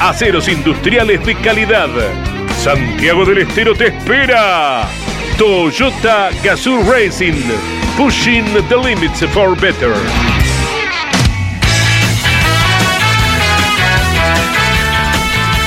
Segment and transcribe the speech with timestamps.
[0.00, 1.88] aceros industriales de calidad.
[2.58, 4.88] Santiago del Estero te espera.
[5.38, 7.42] Toyota Gazoo Racing,
[7.96, 9.94] pushing the limits for better.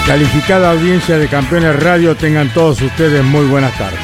[0.08, 4.00] Calificada audiencia de Campeones Radio, tengan todos ustedes muy buenas tardes.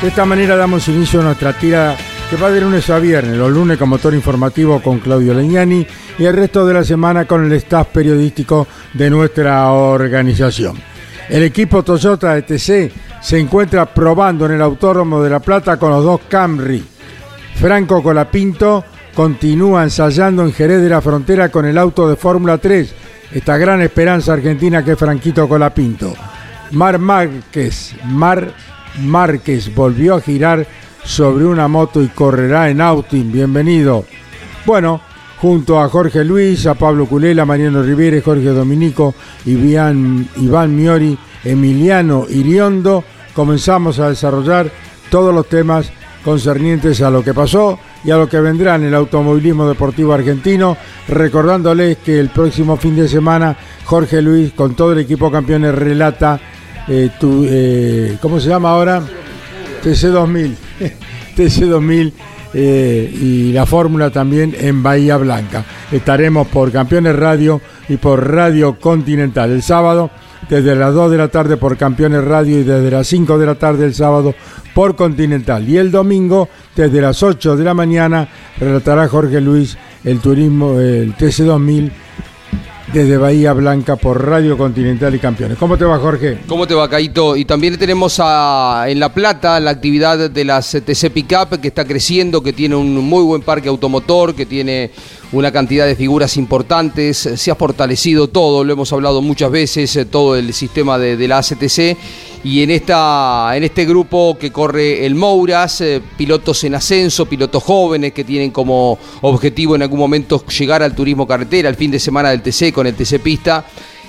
[0.00, 1.96] De esta manera damos inicio a nuestra tira
[2.30, 5.84] que va de lunes a viernes, los lunes con motor informativo con Claudio Leñani
[6.16, 10.76] y el resto de la semana con el staff periodístico de nuestra organización.
[11.28, 16.04] El equipo Toyota ETC se encuentra probando en el Autódromo de La Plata con los
[16.04, 16.84] dos Camry.
[17.56, 22.94] Franco Colapinto continúa ensayando en Jerez de la Frontera con el auto de Fórmula 3,
[23.32, 26.14] esta gran esperanza argentina que es Franquito Colapinto.
[26.70, 28.54] Mar Márquez, Mar
[29.00, 30.64] Márquez volvió a girar
[31.04, 33.30] sobre una moto y correrá en Austin.
[33.32, 34.04] Bienvenido.
[34.66, 35.00] Bueno,
[35.40, 39.14] junto a Jorge Luis, a Pablo Culela, Mariano Rivera, Jorge Dominico,
[39.46, 44.70] Iván, Iván Miori, Emiliano Iriondo, comenzamos a desarrollar
[45.10, 45.90] todos los temas
[46.24, 50.76] concernientes a lo que pasó y a lo que vendrá en el automovilismo deportivo argentino,
[51.08, 56.40] recordándoles que el próximo fin de semana Jorge Luis con todo el equipo campeones relata,
[56.88, 59.02] eh, tu, eh, ¿cómo se llama ahora?
[59.82, 60.54] TC2000,
[61.36, 62.12] TC2000
[62.52, 65.64] eh, y la fórmula también en Bahía Blanca.
[65.92, 70.10] Estaremos por Campeones Radio y por Radio Continental el sábado
[70.48, 73.54] desde las 2 de la tarde por Campeones Radio y desde las 5 de la
[73.54, 74.34] tarde el sábado
[74.74, 75.68] por Continental.
[75.68, 81.14] Y el domingo desde las 8 de la mañana relatará Jorge Luis el turismo, el
[81.16, 81.92] TC2000
[82.92, 85.56] desde Bahía Blanca por Radio Continental y Campeones.
[85.58, 86.38] ¿Cómo te va, Jorge?
[86.46, 87.36] ¿Cómo te va, Caito?
[87.36, 92.42] Y también tenemos en La Plata la actividad de las TC Pickup que está creciendo,
[92.42, 94.90] que tiene un muy buen parque automotor, que tiene
[95.32, 100.04] una cantidad de figuras importantes, se ha fortalecido todo, lo hemos hablado muchas veces, eh,
[100.04, 101.96] todo el sistema de, la ACTC
[102.42, 107.62] y en, esta, en este grupo que corre el Mouras, eh, pilotos en ascenso, pilotos
[107.62, 112.00] jóvenes que tienen como objetivo en algún momento llegar al turismo carretera, el fin de
[112.00, 113.64] semana del TC con el TC Pista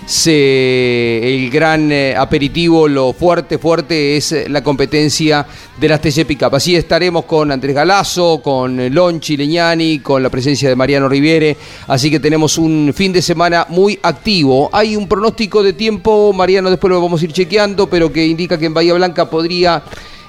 [0.06, 5.46] se, el gran eh, aperitivo, lo fuerte, fuerte es eh, la competencia
[5.80, 6.56] de las TC Pickup.
[6.56, 11.56] Así estaremos con Andrés Galazo, con eh, Lonchi Leñani, con la presencia de Mariano Riviere.
[11.88, 14.70] Así que tenemos un fin de semana muy activo.
[14.74, 18.58] Hay un pronóstico de tiempo, Mariano, después lo vamos a ir chequeando, pero que indica
[18.58, 19.84] que en Bahía Blanca podría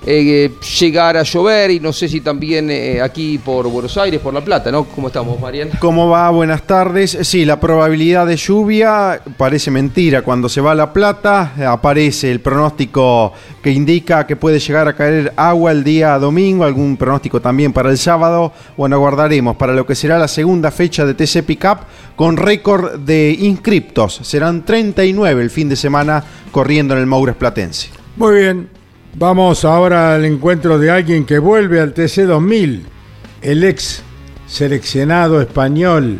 [0.05, 4.35] eh, llegar a llover y no sé si también eh, aquí por Buenos Aires, por
[4.35, 4.85] La Plata, ¿no?
[4.85, 5.79] ¿Cómo estamos, Mariana?
[5.79, 6.29] ¿Cómo va?
[6.31, 7.19] Buenas tardes.
[7.23, 10.23] Sí, la probabilidad de lluvia parece mentira.
[10.23, 14.97] Cuando se va a La Plata aparece el pronóstico que indica que puede llegar a
[14.97, 18.53] caer agua el día domingo, algún pronóstico también para el sábado.
[18.77, 21.79] Bueno, aguardaremos para lo que será la segunda fecha de TC Pickup
[22.17, 24.21] con récord de inscriptos.
[24.23, 27.89] Serán 39 el fin de semana corriendo en el Moures Platense.
[28.17, 28.69] Muy bien,
[29.15, 32.87] Vamos ahora al encuentro de alguien que vuelve al TC 2000,
[33.43, 34.03] el ex
[34.47, 36.19] seleccionado español,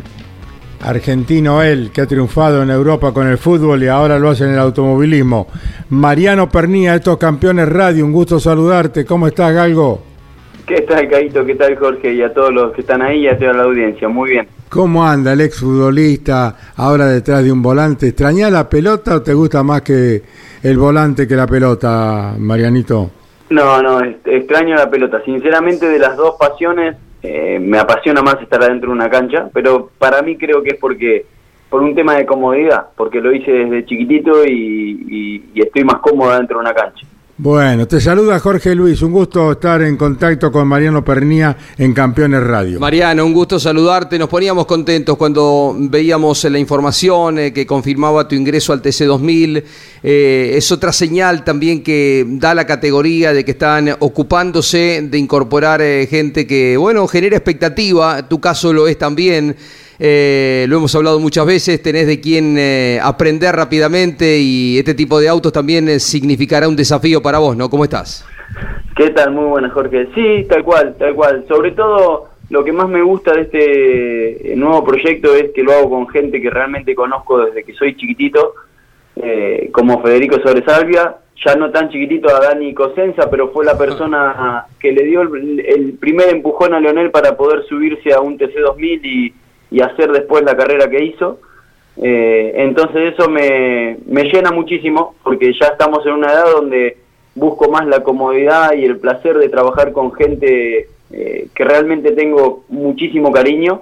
[0.79, 4.51] argentino él, que ha triunfado en Europa con el fútbol y ahora lo hace en
[4.51, 5.47] el automovilismo.
[5.89, 9.05] Mariano Pernía, estos campeones radio, un gusto saludarte.
[9.05, 10.03] ¿Cómo estás, Galgo?
[10.67, 11.43] ¿Qué tal, Caito?
[11.45, 12.13] ¿Qué tal, Jorge?
[12.13, 14.07] Y a todos los que están ahí y a toda la audiencia.
[14.07, 14.47] Muy bien.
[14.69, 18.09] ¿Cómo anda el exfutbolista ahora detrás de un volante?
[18.09, 20.21] ¿Extraña la pelota o te gusta más que
[20.63, 23.11] el volante que la pelota, Marianito?
[23.49, 25.21] No, no, extraño la pelota.
[25.23, 29.91] Sinceramente, de las dos pasiones, eh, me apasiona más estar adentro de una cancha, pero
[29.97, 31.25] para mí creo que es porque
[31.69, 36.57] por un tema de comodidad, porque lo hice desde chiquitito y, estoy más cómodo dentro
[36.57, 37.05] de una cancha.
[37.35, 42.43] Bueno, te saluda Jorge Luis, un gusto estar en contacto con Mariano Pernía en Campeones
[42.43, 42.79] Radio.
[42.79, 44.19] Mariano, un gusto saludarte.
[44.19, 49.63] Nos poníamos contentos cuando veíamos la información eh, que confirmaba tu ingreso al TC2000.
[50.03, 55.81] Eh, es otra señal también que da la categoría de que están ocupándose de incorporar
[55.81, 58.29] eh, gente que, bueno, genera expectativa.
[58.29, 59.55] Tu caso lo es también.
[59.99, 65.19] Eh, lo hemos hablado muchas veces, tenés de quién eh, aprender rápidamente y este tipo
[65.19, 67.69] de autos también eh, significará un desafío para vos, ¿no?
[67.69, 68.25] ¿Cómo estás?
[68.95, 69.31] ¿Qué tal?
[69.31, 70.07] Muy buenas, Jorge.
[70.15, 71.45] Sí, tal cual, tal cual.
[71.47, 75.89] Sobre todo, lo que más me gusta de este nuevo proyecto es que lo hago
[75.89, 78.53] con gente que realmente conozco desde que soy chiquitito,
[79.71, 84.91] como Federico Sobresalvia, ya no tan chiquitito a Dani Cosenza, pero fue la persona que
[84.91, 89.33] le dio el, el primer empujón a Leonel para poder subirse a un TC2000 y
[89.73, 91.39] y hacer después la carrera que hizo.
[91.97, 96.97] Eh, entonces eso me, me llena muchísimo porque ya estamos en una edad donde
[97.33, 102.65] busco más la comodidad y el placer de trabajar con gente eh, que realmente tengo
[102.69, 103.81] muchísimo cariño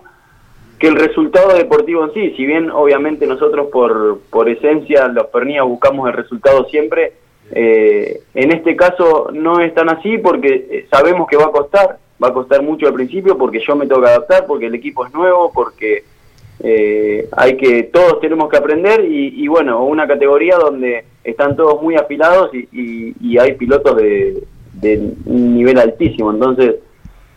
[0.80, 5.66] que el resultado deportivo en sí, si bien obviamente nosotros por, por esencia los pernías
[5.66, 7.14] buscamos el resultado siempre,
[7.52, 12.30] eh, en este caso no es tan así porque sabemos que va a costar, va
[12.30, 15.14] a costar mucho al principio porque yo me tengo que adaptar, porque el equipo es
[15.14, 16.04] nuevo, porque
[16.64, 21.96] eh, hay que todos tenemos que aprender y, bueno, una categoría donde están todos muy
[21.96, 26.76] afilados y, hay pilotos de, de, nivel altísimo, entonces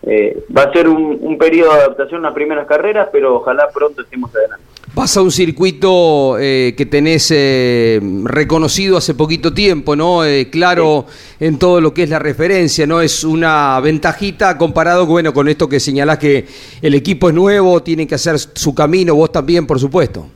[0.02, 4.02] eh, va a ser un, un periodo de adaptación las primeras carreras, pero ojalá pronto
[4.02, 4.64] estemos adelante.
[4.94, 10.24] Vas a un circuito eh, que tenés eh, reconocido hace poquito tiempo, ¿no?
[10.24, 11.06] Eh, claro
[11.40, 13.00] en todo lo que es la referencia, ¿no?
[13.00, 16.44] Es una ventajita comparado bueno, con esto que señalás que
[16.80, 20.26] el equipo es nuevo, tiene que hacer su camino, vos también, por supuesto.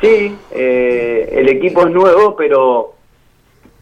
[0.00, 2.94] Sí, el equipo es nuevo, pero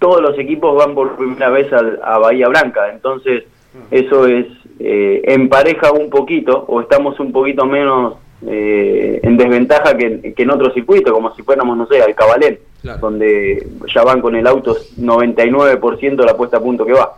[0.00, 3.44] todos los equipos van por primera vez a, Bahía Blanca, entonces
[3.92, 4.46] eso es
[4.81, 8.14] empareja un poquito, o estamos un poquito menos
[8.46, 12.58] eh, en desventaja que, en otro circuito, como si fuéramos, no sé, al Cabalén,
[13.00, 17.14] donde ya van con el auto 99% de la puesta a punto que va.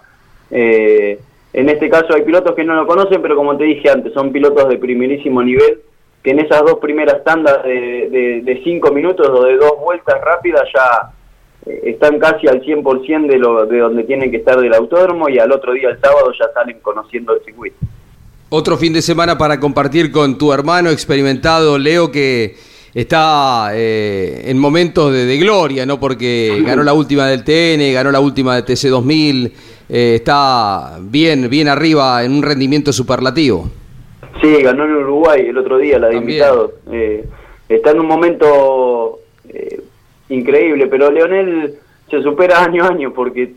[0.51, 1.21] Eh,
[1.53, 4.33] en este caso hay pilotos que no lo conocen, pero como te dije antes, son
[4.33, 5.81] pilotos de primerísimo nivel,
[6.23, 10.63] que en esas dos primeras tandas de, de, cinco minutos o de dos vueltas rápidas
[10.73, 11.11] ya
[11.67, 15.39] eh, están casi al 100% de, lo, de donde tienen que estar del autódromo y
[15.39, 17.77] al otro día, el sábado, ya salen conociendo el circuito.
[18.53, 22.57] Otro fin de semana para compartir con tu hermano experimentado, Leo, que
[22.93, 26.01] está eh, en momentos de, gloria, ¿no?
[26.01, 29.53] Porque ganó la última del TN, ganó la última de TC2000,
[29.89, 33.71] eh, está bien, bien arriba en un rendimiento superlativo.
[34.43, 36.73] Sí, ganó en Uruguay el otro día, la de invitados.
[36.91, 37.25] Eh,
[37.69, 39.21] está en un momento
[40.29, 41.75] increíble, pero Leonel
[42.11, 43.53] se supera año a año porque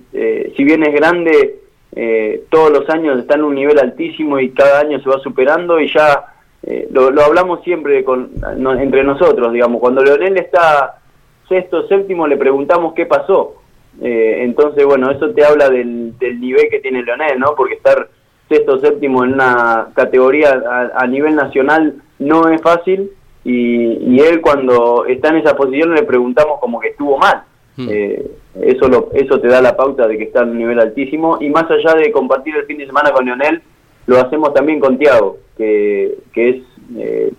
[0.55, 1.62] si bien es grande
[1.95, 5.79] eh, todos los años está en un nivel altísimo y cada año se va superando
[5.79, 6.25] y ya
[6.63, 8.31] eh, lo, hablamos siempre con,
[8.79, 11.01] entre nosotros, digamos, cuando Leonel está
[11.47, 13.55] sexto, séptimo, le preguntamos qué pasó.
[14.01, 17.53] Eh, entonces, bueno, eso te habla del, nivel que tiene Leonel, ¿no?
[17.55, 18.07] Porque estar
[18.49, 23.11] sexto, séptimo en una categoría a, nivel nacional no es fácil
[23.43, 27.43] y, y, él cuando está en esa posición le preguntamos como que estuvo mal.
[27.75, 27.87] Hmm.
[27.89, 28.25] Eh,
[28.61, 31.37] eso, lo, eso te da la pauta de que está en un nivel altísimo.
[31.41, 33.61] Y más allá de compartir el fin de semana con Leonel,
[34.05, 36.55] lo hacemos también con Tiago, que, que es
[36.97, 37.33] eh,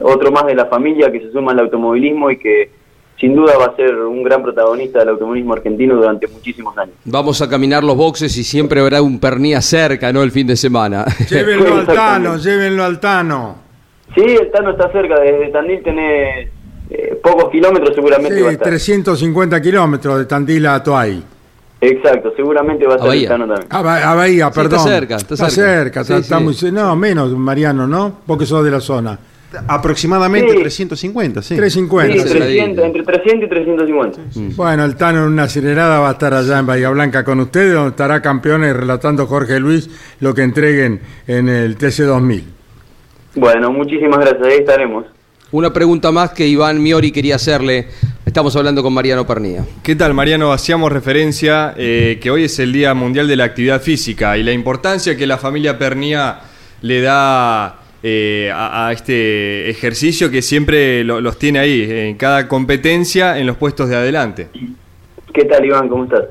[0.00, 2.70] otro más de la familia que se suma al automovilismo y que
[3.20, 6.94] sin duda va a ser un gran protagonista del automovilismo argentino durante muchísimos años.
[7.04, 10.22] Vamos a caminar los boxes y siempre habrá un pernía cerca, ¿no?
[10.22, 11.04] El fin de semana.
[11.28, 13.56] Llévenlo al Tano, llévenlo al Tano.
[14.14, 16.48] Sí, el Tano está cerca, desde Tandil tenés
[17.30, 18.68] pocos kilómetros seguramente va a estar.
[18.68, 21.22] 350 kilómetros de Tandil a Toay.
[21.80, 23.28] Exacto, seguramente va a estar Bahía.
[23.28, 23.60] también.
[23.70, 24.78] A, Bahía, perdón.
[24.80, 26.00] está cerca, está, cerca.
[26.00, 28.18] está, muy No, menos, Mariano, ¿no?
[28.26, 29.18] Porque sos de la zona.
[29.66, 31.56] Aproximadamente 350, sí.
[31.56, 32.28] 350.
[32.28, 34.20] Sí, 300, entre 300 y 350.
[34.56, 37.72] Bueno, el Tano en una acelerada va a estar allá en Bahía Blanca con ustedes,
[37.72, 39.88] donde estará campeones relatando Jorge Luis
[40.20, 42.42] lo que entreguen en el TC2000.
[43.36, 45.06] Bueno, muchísimas gracias, ahí estaremos.
[45.50, 47.86] Una pregunta más que Iván Miori quería hacerle.
[48.26, 49.64] Estamos hablando con Mariano Pernía.
[49.82, 50.52] ¿Qué tal, Mariano?
[50.52, 54.52] Hacíamos referencia eh, que hoy es el Día Mundial de la Actividad Física y la
[54.52, 56.40] importancia que la familia Pernía
[56.82, 63.46] le da eh, a, este ejercicio que siempre los tiene ahí, en cada competencia, en
[63.46, 64.48] los puestos de adelante.
[65.32, 65.88] ¿Qué tal, Iván?
[65.88, 66.24] ¿Cómo estás?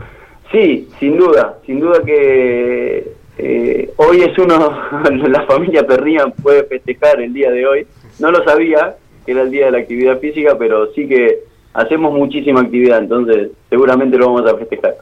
[0.52, 4.80] Sí, sin duda, sin duda que eh, hoy es uno,
[5.28, 7.88] la familia Pernía puede festejar el día de hoy.
[8.20, 8.96] No lo sabía,
[9.28, 11.44] que era el día de la actividad física, pero sí que
[11.74, 14.96] hacemos muchísima actividad, entonces seguramente lo vamos a festejar.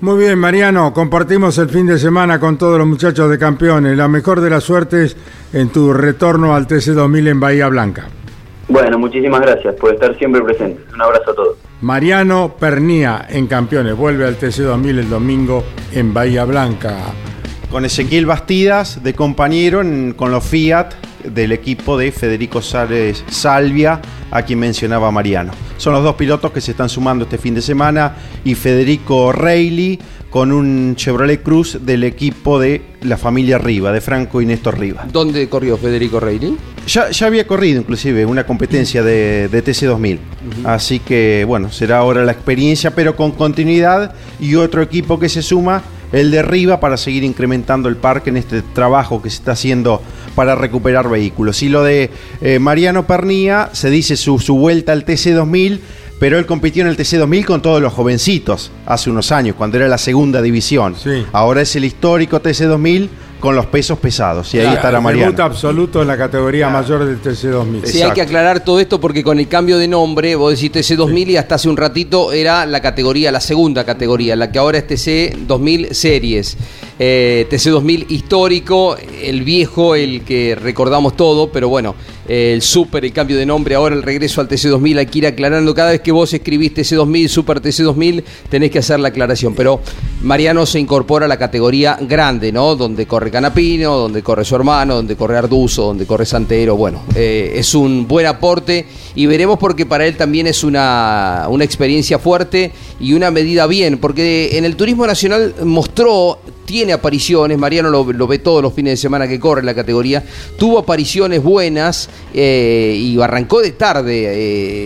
[0.00, 3.96] Muy bien, Mariano, compartimos el fin de semana con todos los muchachos de campeones.
[3.96, 5.16] La mejor de las suertes
[5.52, 8.08] en tu retorno al TC2000 en Bahía Blanca.
[8.68, 10.82] Bueno, muchísimas gracias por estar siempre presente.
[10.92, 11.56] Un abrazo a todos.
[11.80, 16.96] Mariano Pernía en campeones, vuelve al TC2000 el domingo en Bahía Blanca.
[17.70, 20.90] Con Ezequiel Bastidas de compañero en- con los Fiat
[21.24, 24.00] del equipo de Federico Salvia,
[24.30, 25.52] a quien mencionaba Mariano.
[25.76, 29.98] Son los dos pilotos que se están sumando este fin de semana y Federico Reilly
[30.30, 35.06] con un Chevrolet Cruz del equipo de la familia Riva, de Franco y Néstor Riva.
[35.12, 36.56] ¿Dónde corrió Federico Reilly?
[36.86, 40.18] Ya, ya había corrido inclusive una competencia de, de TC2000.
[40.64, 45.42] Así que bueno, será ahora la experiencia, pero con continuidad y otro equipo que se
[45.42, 45.82] suma,
[46.12, 50.02] el de Riva, para seguir incrementando el parque en este trabajo que se está haciendo
[50.34, 51.62] para recuperar vehículos.
[51.62, 55.80] Y lo de eh, Mariano Pernía, se dice su, su vuelta al TC2000,
[56.18, 59.88] pero él compitió en el TC2000 con todos los jovencitos hace unos años, cuando era
[59.88, 60.94] la segunda división.
[60.96, 61.24] Sí.
[61.32, 63.08] Ahora es el histórico TC2000
[63.40, 64.54] con los pesos pesados.
[64.54, 65.32] Y ahí Claro, estará el Mariano.
[65.32, 67.84] Debut absoluto en la categoría mayor del TC2000.
[67.84, 71.30] Sí, hay que aclarar todo esto porque con el cambio de nombre, vos decís TC2000
[71.30, 74.86] y hasta hace un ratito era la categoría, la segunda categoría, la que ahora es
[74.86, 76.56] TC2000 Series.
[76.98, 81.94] Eh, TC2000 histórico, el viejo, el que recordamos todo, pero bueno,
[82.30, 85.74] el super, el cambio de nombre, ahora el regreso al TC2000, hay que ir aclarando.
[85.74, 89.52] Cada vez que vos escribís TC2000, Super TC2000, tenés que hacer la aclaración.
[89.56, 89.80] Pero
[90.22, 92.76] Mariano se incorpora a la categoría grande, ¿no?
[92.76, 96.76] Donde corre Canapino, donde corre su hermano, donde corre Arduzo, donde corre Santero.
[96.76, 101.64] Bueno, eh, es un buen aporte y veremos porque para él también es una, una
[101.64, 102.70] experiencia fuerte
[103.00, 106.38] y una medida bien, porque en el turismo nacional mostró
[106.70, 110.22] tiene apariciones, Mariano lo, ve todos los fines de semana que corre en la categoría,
[110.56, 114.26] tuvo apariciones buenas eh, y arrancó de tarde,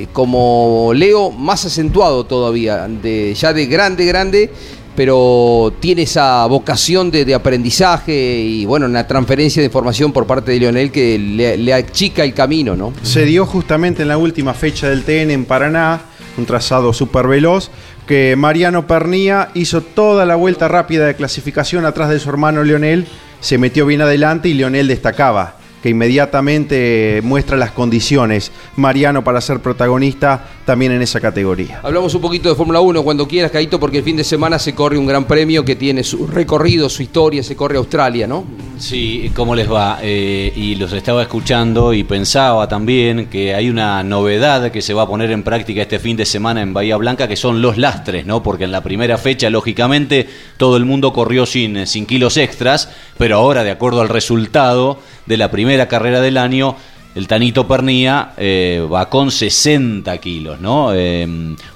[0.03, 2.89] eh, como Leo más acentuado todavía,
[3.35, 4.51] ya de grande, grande,
[4.97, 10.61] pero tiene esa vocación de, aprendizaje y bueno, una transferencia de información por parte de
[10.61, 12.95] Lionel que le, le achica el camino, ¿no?
[13.03, 16.01] Se dio justamente en la última fecha del TN en Paraná,
[16.39, 17.71] un trazado súper veloz,
[18.07, 23.07] que Mariano Pernía hizo toda la vuelta rápida de clasificación atrás de su hermano Leonel,
[23.41, 29.61] se metió bien adelante y Leonel destacaba, que inmediatamente muestra las condiciones Mariano para ser
[29.61, 31.81] protagonista también en esa categoría.
[31.83, 34.75] Hablamos un poquito de Fórmula 1 cuando quieras, Caito, porque el fin de semana se
[34.75, 38.47] corre un gran premio que tiene su recorrido, su historia, se corre a Australia, ¿no?
[38.79, 39.99] Sí, ¿cómo les va?
[40.01, 45.03] Eh, y los estaba escuchando y pensaba también que hay una novedad que se va
[45.03, 48.25] a poner en práctica este fin de semana en Bahía Blanca, que son los lastres,
[48.25, 48.43] ¿no?
[48.43, 50.27] Porque en la primera fecha, lógicamente,
[50.57, 52.89] todo el mundo corrió sin, sin kilos extras,
[53.19, 56.77] pero ahora, de acuerdo al resultado de la primera carrera del año,
[57.15, 60.93] el Tanito Pernía eh, va con 60 kilos, ¿no?
[60.93, 61.27] Eh,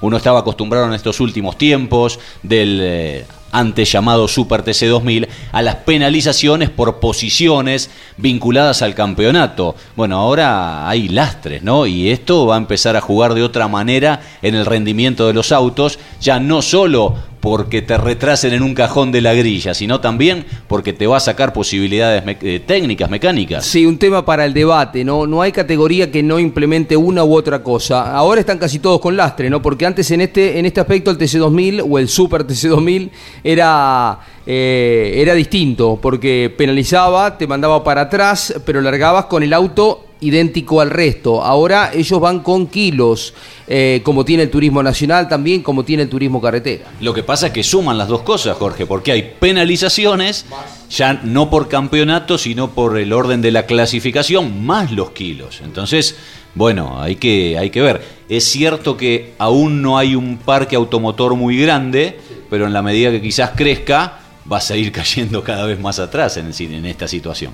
[0.00, 5.62] uno estaba acostumbrado en estos últimos tiempos del eh, antes llamado Super TC 2000 a
[5.62, 9.74] las penalizaciones por posiciones vinculadas al campeonato.
[9.96, 11.86] Bueno, ahora hay lastres, ¿no?
[11.86, 15.52] Y esto va a empezar a jugar de otra manera en el rendimiento de los
[15.52, 20.44] autos, ya no solo porque te retrasen en un cajón de la grilla, sino también
[20.66, 23.64] porque te va a sacar posibilidades eh, técnicas, mecánicas.
[23.64, 25.26] Sí, un tema para el debate, ¿no?
[25.26, 28.14] No hay categoría que no implemente una u otra cosa.
[28.14, 29.62] Ahora están casi todos con lastre, ¿no?
[29.62, 33.10] Porque antes en este, en este aspecto el TC2000 o el Super TC2000
[33.44, 40.07] era, eh, era distinto, porque penalizaba, te mandaba para atrás, pero largabas con el auto
[40.20, 41.42] idéntico al resto.
[41.44, 43.34] Ahora ellos van con kilos,
[43.66, 46.86] eh, como tiene el turismo nacional también, como tiene el turismo carretera.
[47.00, 50.46] Lo que pasa es que suman las dos cosas, Jorge, porque hay penalizaciones,
[50.90, 55.60] ya no por campeonato, sino por el orden de la clasificación, más los kilos.
[55.62, 56.16] Entonces,
[56.54, 58.02] bueno, hay que, hay que ver.
[58.28, 62.18] Es cierto que aún no hay un parque automotor muy grande,
[62.50, 66.36] pero en la medida que quizás crezca, vas a ir cayendo cada vez más atrás
[66.38, 67.52] en, el- en esta situación.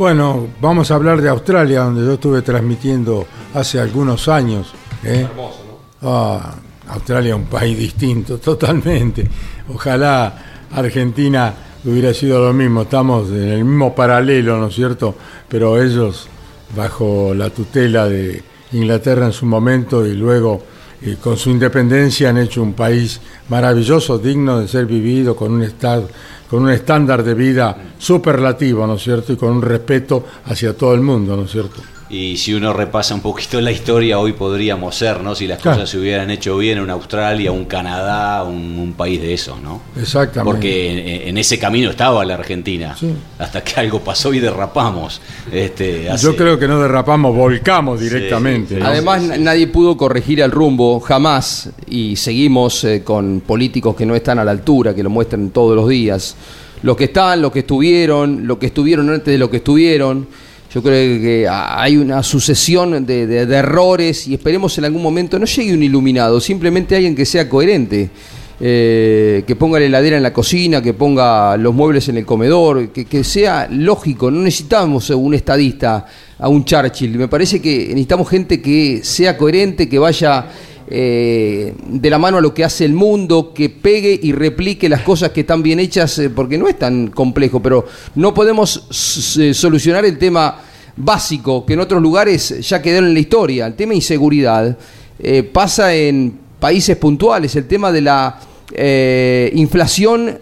[0.00, 4.72] Bueno, vamos a hablar de Australia, donde yo estuve transmitiendo hace algunos años.
[5.04, 5.28] ¿eh?
[6.00, 6.54] Ah,
[6.88, 9.28] Australia es un país distinto, totalmente.
[9.68, 11.52] Ojalá Argentina
[11.84, 12.80] hubiera sido lo mismo.
[12.80, 15.14] Estamos en el mismo paralelo, ¿no es cierto?
[15.46, 16.28] Pero ellos,
[16.74, 18.42] bajo la tutela de
[18.72, 20.62] Inglaterra en su momento y luego
[21.02, 25.62] eh, con su independencia, han hecho un país maravilloso, digno de ser vivido, con un
[25.62, 26.08] estado
[26.50, 29.32] con un estándar de vida superlativo, ¿no es cierto?
[29.32, 31.80] Y con un respeto hacia todo el mundo, ¿no es cierto?
[32.12, 35.36] Y si uno repasa un poquito la historia, hoy podríamos ser, ¿no?
[35.36, 35.76] Si las Claro.
[35.78, 39.80] cosas se hubieran hecho bien en Australia, un Canadá, un, un país de esos, ¿no?
[39.96, 40.50] Exactamente.
[40.52, 43.14] Porque en, en ese camino estaba la Argentina, Sí.
[43.38, 45.20] hasta que algo pasó y derrapamos.
[45.52, 48.74] Este, hace- Yo creo que no derrapamos, volcamos directamente.
[48.74, 48.80] sí.
[48.80, 48.86] ¿no?
[48.88, 54.16] Además, na- nadie pudo corregir el rumbo jamás y seguimos eh, con políticos que no
[54.16, 56.34] están a la altura, que lo muestran todos los días.
[56.82, 60.26] Los que están, los que estuvieron, los que estuvieron antes de lo que estuvieron.
[60.72, 65.74] Yo creo que hay una sucesión de errores y esperemos en algún momento no llegue
[65.74, 68.10] un iluminado, simplemente alguien que sea coherente.
[68.62, 72.90] eh, que ponga la heladera en la cocina, que ponga los muebles en el comedor,
[72.90, 74.30] que, que sea lógico.
[74.30, 76.06] No necesitamos un estadista,
[76.38, 77.16] a un Churchill.
[77.16, 80.46] Me parece que necesitamos gente que sea coherente, que vaya
[80.90, 85.02] eh, de la mano a lo que hace el mundo, que pegue y replique las
[85.02, 89.54] cosas que están bien hechas, eh, porque no es tan complejo, pero no podemos s-
[89.54, 90.58] solucionar el tema
[90.96, 93.66] básico que en otros lugares ya quedaron en la historia.
[93.66, 94.76] El tema inseguridad
[95.18, 98.40] eh, pasa en países puntuales, el tema de la
[98.72, 100.38] eh, inflación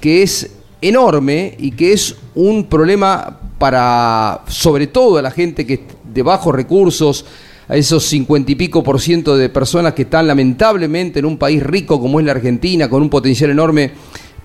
[0.00, 0.50] que es
[0.80, 6.54] enorme y que es un problema para, sobre todo, a la gente que de bajos
[6.54, 7.24] recursos,
[7.68, 11.62] a esos cincuenta y pico por ciento de personas que están lamentablemente en un país
[11.62, 13.92] rico como es la Argentina, con un potencial enorme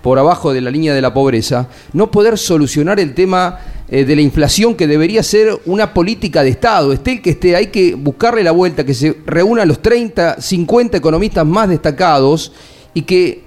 [0.02, 3.60] por abajo de la línea de la pobreza, no poder solucionar el tema
[3.90, 7.56] eh, de la inflación que debería ser una política de Estado, esté el que esté,
[7.56, 12.54] hay que buscarle la vuelta, que se reúnan los 30, 50 economistas más destacados
[12.94, 13.44] y que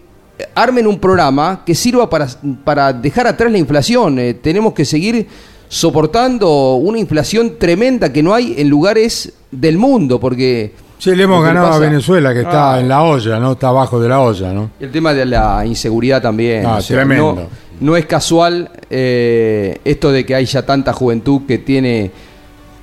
[0.54, 2.28] armen un programa que sirva para,
[2.64, 4.18] para dejar atrás la inflación.
[4.18, 5.26] Eh, tenemos que seguir
[5.68, 10.72] soportando una inflación tremenda que no hay en lugares del mundo, porque...
[10.98, 12.80] Sí, le hemos ganado a Venezuela, que está Ah.
[12.80, 13.52] en la olla, ¿no?
[13.52, 14.70] Está abajo de la olla, ¿no?
[14.80, 16.64] El tema de la inseguridad también.
[16.66, 17.34] Ah, tremendo.
[17.34, 17.46] No,
[17.80, 22.10] no es casual eh, esto de que haya tanta juventud que tiene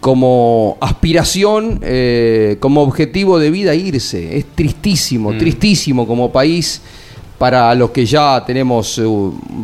[0.02, 4.38] como aspiración, eh, como objetivo de vida irse.
[4.38, 6.82] Es tristísimo, tristísimo como país
[7.40, 9.06] para los que ya tenemos, eh,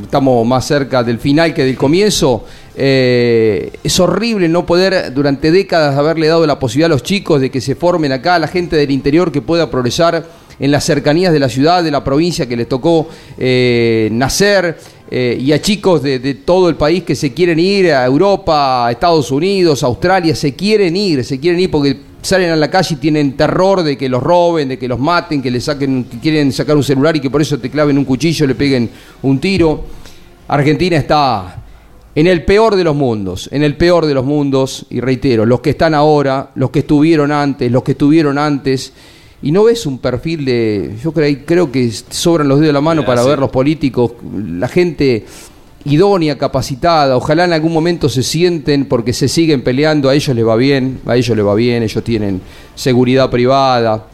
[0.02, 2.46] estamos más cerca del final que del comienzo.
[2.74, 7.52] Eh, es horrible no poder durante décadas haberle dado la posibilidad a los chicos de
[7.52, 10.26] que se formen acá, a la gente del interior que pueda progresar
[10.58, 15.52] en las cercanías de la ciudad, de la provincia que les tocó eh, nacer, y
[15.52, 19.30] a chicos de, de todo el país que se quieren ir a Europa, a Estados
[19.30, 22.98] Unidos, a Australia, se quieren ir, se quieren ir porque salen a la calle y
[22.98, 26.52] tienen terror de que los roben, de que los maten, que le saquen, que quieren
[26.52, 28.90] sacar un celular y que por eso te claven un cuchillo, le peguen
[29.22, 29.84] un tiro.
[30.48, 31.64] Argentina está
[32.16, 35.60] en el peor de los mundos, en el peor de los mundos, y reitero, los
[35.60, 38.94] que están ahora, los que estuvieron antes, los que estuvieron antes,
[39.42, 42.82] y no ves un perfil de, yo creo, creo que sobran los dedos de la
[42.82, 43.30] mano Mira, para sí.
[43.30, 45.26] ver los políticos, la gente
[45.86, 50.46] idónea, capacitada, ojalá en algún momento se sienten porque se siguen peleando, a ellos les
[50.46, 52.42] va bien, a ellos les va bien, ellos tienen
[52.74, 54.08] seguridad privada.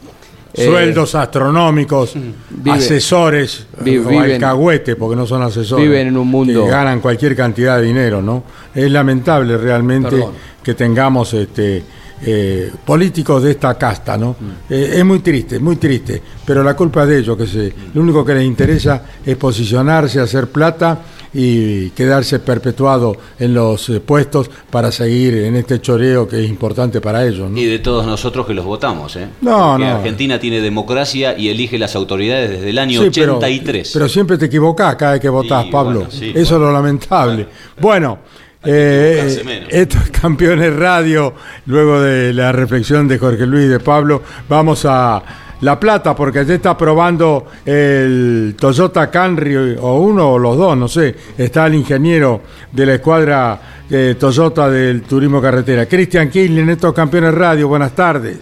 [0.54, 2.12] Eh, Sueldos astronómicos,
[2.50, 5.82] vive- asesores, o viven- alcahuete, porque no son asesores.
[5.82, 8.44] viven en un mundo- Que ganan cualquier cantidad de dinero, ¿no?
[8.74, 10.32] Es lamentable realmente Perdón.
[10.62, 11.82] que tengamos este
[12.24, 14.36] eh, políticos de esta casta, ¿no?
[14.38, 14.72] Mm.
[14.72, 18.00] Eh, es muy triste, muy triste, pero la culpa es de ellos, que se, lo
[18.00, 21.00] único que les interesa es posicionarse, hacer plata
[21.34, 27.00] y quedarse perpetuado en los eh, puestos para seguir en este choreo que es importante
[27.00, 27.58] para ellos, ¿no?
[27.58, 29.28] Y de todos nosotros que los votamos, ¿eh?
[29.40, 29.96] No, Porque no.
[29.96, 33.90] Argentina tiene democracia y elige las autoridades desde el año Sí, pero- 83.
[33.92, 36.00] Pero, siempre te equivocás cada vez que votás, Sí, Pablo.
[36.00, 37.46] bueno, sí, Eso es lo lamentable.
[37.80, 38.18] Bueno,
[38.64, 39.68] eh, equivocarse menos.
[39.72, 41.34] esto es Campeones Radio.
[41.66, 45.22] Luego de la reflexión de Jorge Luis y de Pablo, vamos a
[45.62, 50.88] La Plata, porque ya está probando el Toyota Camry, o uno o los dos, no
[50.88, 51.14] sé.
[51.38, 52.40] Está el ingeniero
[52.72, 55.86] de la escuadra eh, Toyota del Turismo Carretera.
[55.86, 58.40] Cristian Kirchner, estos Campeones Radio, buenas tardes.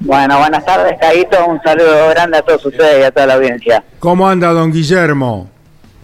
[0.00, 1.38] Bueno, buenas tardes, Caíto.
[1.46, 3.82] Un saludo grande a todos ustedes y a toda la audiencia.
[3.98, 5.48] ¿Cómo anda don Guillermo?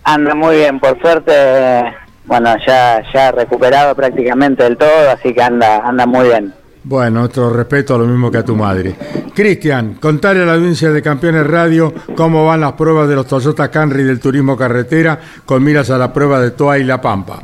[0.03, 1.95] Anda muy bien, por suerte.
[2.25, 6.55] Bueno, ya ya recuperado prácticamente del todo, así que anda anda muy bien.
[6.85, 8.95] Bueno, nuestro respeto a lo mismo que a tu madre.
[9.35, 13.71] Cristian, contarle a la audiencia de Campeones Radio cómo van las pruebas de los Toyota
[13.71, 17.41] Camry del turismo carretera con miras a la prueba de Toa y La Pampa.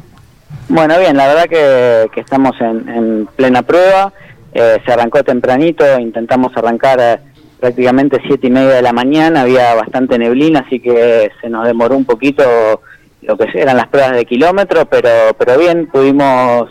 [0.69, 4.13] Bueno, bien, la verdad que, que estamos en, en plena prueba.
[4.53, 7.19] Eh, se arrancó tempranito, intentamos arrancar eh,
[7.61, 11.97] prácticamente siete y media de la mañana, había bastante neblina, así que se nos demoró
[11.97, 12.43] un poquito
[13.23, 16.71] lo que eran las pruebas de kilómetro, pero pero bien, pudimos,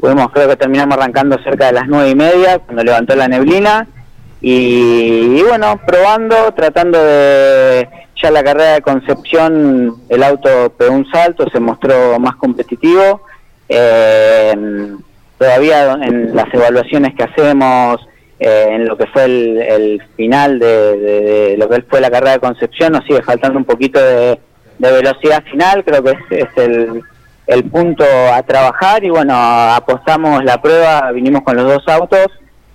[0.00, 3.86] pudimos creo que terminamos arrancando cerca de las nueve y media, cuando levantó la neblina,
[4.40, 7.88] y, y bueno, probando, tratando de
[8.20, 13.22] ya la carrera de Concepción, el auto pegó un salto, se mostró más competitivo.
[13.68, 14.96] Eh,
[15.38, 18.00] todavía en las evaluaciones que hacemos,
[18.38, 22.92] eh, en lo que fue el, final de, lo que fue la carrera de Concepción,
[22.92, 24.38] nos sigue faltando un poquito de,
[24.78, 27.02] velocidad final, creo que es, el,
[27.46, 32.26] el, punto a trabajar y bueno, apostamos la prueba, vinimos con los dos autos,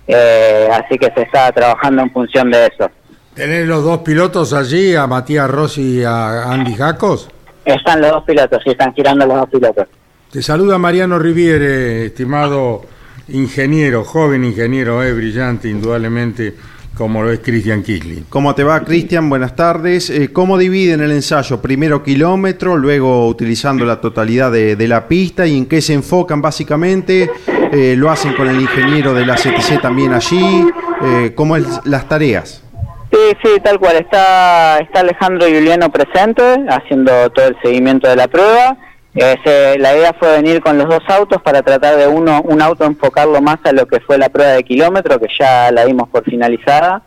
[0.06, 2.90] eh, así que se está trabajando en función de eso.
[3.34, 7.30] ¿Tenés los dos pilotos allí, a Matías Rossi y a Andy Jacos?
[7.64, 9.88] Están los dos pilotos, sí, están girando los dos pilotos.
[10.30, 12.82] Te saluda Mariano Riviere, estimado
[13.28, 16.54] ingeniero, joven ingeniero, eh, brillante indudablemente,
[17.02, 18.26] como lo es Cristian Kisling.
[18.28, 19.28] ¿Cómo te va, Cristian?
[19.28, 20.08] Buenas tardes.
[20.08, 21.60] Eh, ¿Cómo dividen el ensayo?
[21.60, 27.28] Primero kilómetro, luego utilizando la totalidad de, la pista y en qué se enfocan básicamente.
[27.72, 30.64] Eh, ¿Lo hacen con el ingeniero de la CTC también allí?
[31.02, 32.62] Eh, ¿Cómo es las tareas?
[33.10, 33.96] Sí, sí, tal cual.
[33.96, 38.78] Está, está Alejandro Juliano presente haciendo todo el seguimiento de la prueba
[39.14, 43.42] la idea fue venir con los dos autos para tratar de uno un auto enfocarlo
[43.42, 47.02] más a lo que fue la prueba de kilómetro, que ya la dimos por finalizada.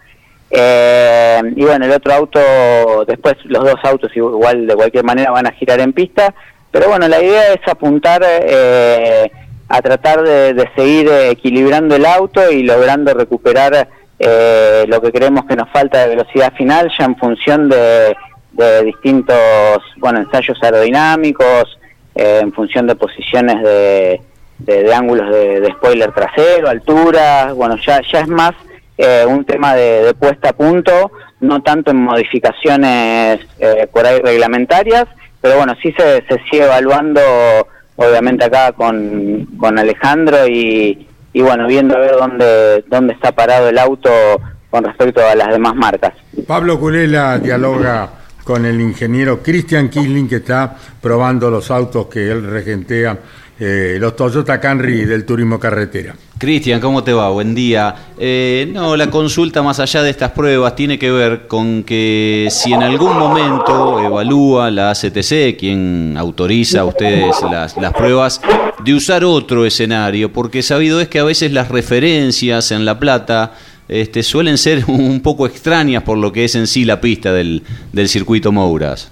[0.52, 5.48] Eh, y bueno, el otro auto, después los dos autos igual de cualquier manera van
[5.48, 6.34] a girar en pista.
[6.72, 9.32] Pero bueno, la idea es apuntar eh,
[9.68, 13.88] a tratar de, seguir equilibrando el auto y logrando recuperar
[14.20, 18.16] eh, lo que creemos que nos falta de velocidad final ya en función de,
[18.54, 21.78] de distintos bueno ensayos aerodinámicos,
[22.16, 24.22] eh, en función de posiciones de,
[24.60, 28.54] de, ángulos de, spoiler trasero, altura, bueno, ya, ya es más
[28.98, 35.06] eh, un tema de, puesta a punto, no tanto en modificaciones eh, por ahí reglamentarias,
[35.42, 37.22] pero bueno, sí se, se sigue evaluando,
[37.98, 43.68] obviamente acá con, con Alejandro y, y bueno, viendo a ver dónde, dónde está parado
[43.68, 44.10] el auto
[44.70, 46.14] con respecto a las demás marcas.
[46.48, 48.10] Pablo Culela dialoga
[48.46, 53.20] con el ingeniero Christian Kisling que está probando los autos que él regentea,
[53.60, 56.16] eh, los Toyota Camry del turismo carretera.
[56.38, 57.30] Cristian, ¿cómo te va?
[57.30, 57.96] Buen día.
[58.20, 62.72] Eh, no, la consulta más allá de estas pruebas tiene que ver con que si
[62.72, 68.42] en algún momento evalúa la ACTC, quien autoriza a ustedes las, las pruebas,
[68.84, 73.54] de usar otro escenario, porque sabido es que a veces las referencias en La Plata
[73.88, 77.64] este, suelen ser un poco extrañas por lo que es en sí la pista del,
[77.92, 79.12] del circuito Mouras.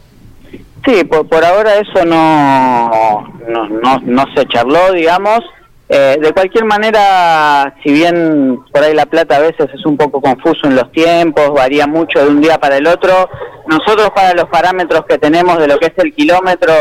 [0.86, 5.40] Sí, por, ahora eso no, no, no, se charló, digamos.
[5.88, 10.20] Eh, de cualquier manera, si bien por ahí La Plata a veces es un poco
[10.20, 13.30] confuso en los tiempos, varía mucho de un día para el otro,
[13.68, 16.74] nosotros para los parámetros que tenemos de lo que es el kilómetro,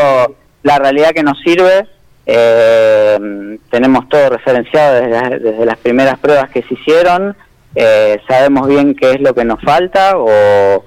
[0.63, 1.85] la realidad que nos sirve,
[2.25, 7.35] eh, tenemos todo referenciado desde, desde las primeras pruebas que se hicieron,
[7.75, 10.83] eh, sabemos bien qué es lo que nos falta o,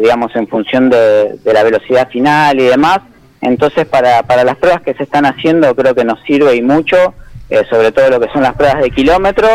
[0.00, 3.00] digamos en función de, la velocidad final y demás.
[3.40, 7.14] Entonces para, para las pruebas que se están haciendo creo que nos sirve y mucho,
[7.48, 9.48] eh, sobre todo lo que son las pruebas de kilómetro.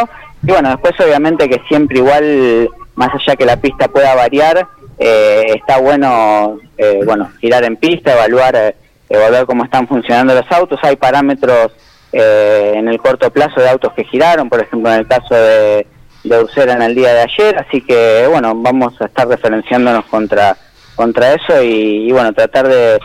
[0.46, 5.44] Y bueno, después obviamente que siempre igual, más allá que la pista pueda variar, eh,
[5.56, 6.60] está bueno
[7.06, 8.76] bueno girar en pista, evaluar,
[9.08, 10.80] evaluar cómo están funcionando los autos.
[10.84, 11.72] Hay parámetros
[12.12, 15.88] en el corto plazo de autos que giraron, por ejemplo en el caso de
[16.24, 20.58] de Ursera en el día de ayer, así que bueno, vamos a estar referenciándonos contra
[20.96, 23.00] contra eso y, bueno, tratar de,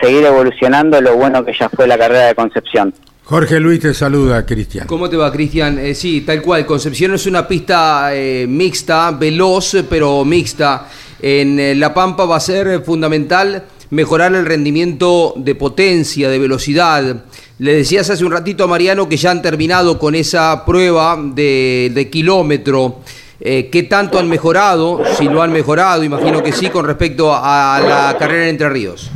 [0.00, 2.94] seguir evolucionando lo bueno que ya fue la carrera de Concepción.
[3.24, 4.86] Jorge Luis te saluda, Cristian.
[4.86, 5.78] ¿Cómo te va, Cristian?
[5.78, 6.66] Eh, sí, tal cual.
[6.66, 10.88] Concepción es una pista eh, mixta, veloz, pero mixta.
[11.22, 17.24] En eh, La Pampa va a ser fundamental mejorar el rendimiento de potencia, de velocidad.
[17.58, 22.08] Le decías hace un ratito a Mariano que ya han terminado con esa prueba de,
[22.10, 23.00] kilómetro.
[23.40, 25.02] Eh, ¿Qué tanto han mejorado?
[25.16, 29.10] Si lo han mejorado, imagino que sí, con respecto a la carrera en Entre Ríos.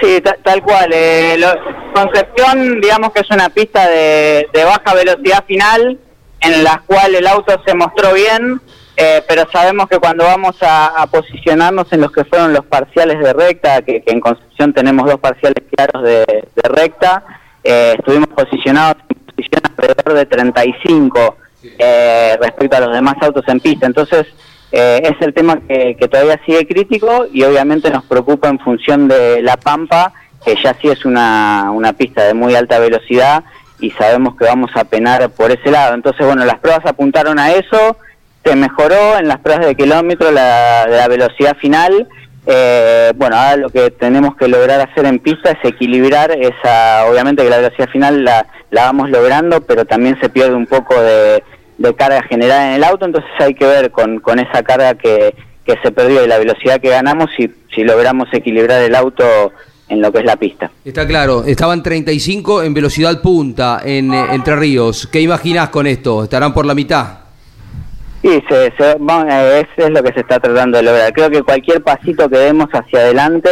[0.00, 0.90] Sí, tal cual.
[0.92, 1.36] Eh,
[1.94, 5.98] Concepción, digamos que es una pista de, de baja velocidad final,
[6.40, 8.60] en la cual el auto se mostró bien,
[8.96, 13.32] eh, pero sabemos que cuando vamos a, posicionarnos en los que fueron los parciales de
[13.32, 16.24] recta, que, en Concepción tenemos dos parciales claros de,
[16.64, 17.24] recta,
[17.64, 21.36] eh, estuvimos posicionados en posición alrededor de 35
[21.78, 23.86] eh, respecto a los demás autos en pista.
[23.86, 24.26] Entonces,
[24.70, 29.58] es el tema que, todavía sigue crítico y obviamente nos preocupa en función de La
[29.58, 33.44] Pampa, que ya sí es una, una pista de muy alta velocidad
[33.80, 35.94] y sabemos que vamos a penar por ese lado.
[35.94, 37.98] Entonces, bueno, las pruebas apuntaron a eso
[38.44, 42.08] se mejoró en las pruebas de kilómetro la, la velocidad final.
[42.46, 47.44] Eh, bueno, ahora lo que tenemos que lograr hacer en pista es equilibrar esa, obviamente
[47.44, 51.42] que la velocidad final la, la vamos logrando, pero también se pierde un poco de,
[51.96, 55.76] carga generada en el auto, entonces hay que ver con, con esa carga que, que
[55.82, 59.52] se perdió y la velocidad que ganamos si, si logramos equilibrar el auto
[59.88, 60.70] en lo que es la pista.
[60.84, 65.08] Está claro, estaban 35 en velocidad punta en eh, Entre Ríos.
[65.10, 66.24] ¿Qué imaginás con esto?
[66.24, 67.21] ¿Estarán por la mitad?
[68.22, 68.92] Sí, se, se-
[69.28, 71.12] eh, eso es lo que se está tratando de lograr.
[71.12, 73.50] Creo que cualquier pasito que demos hacia adelante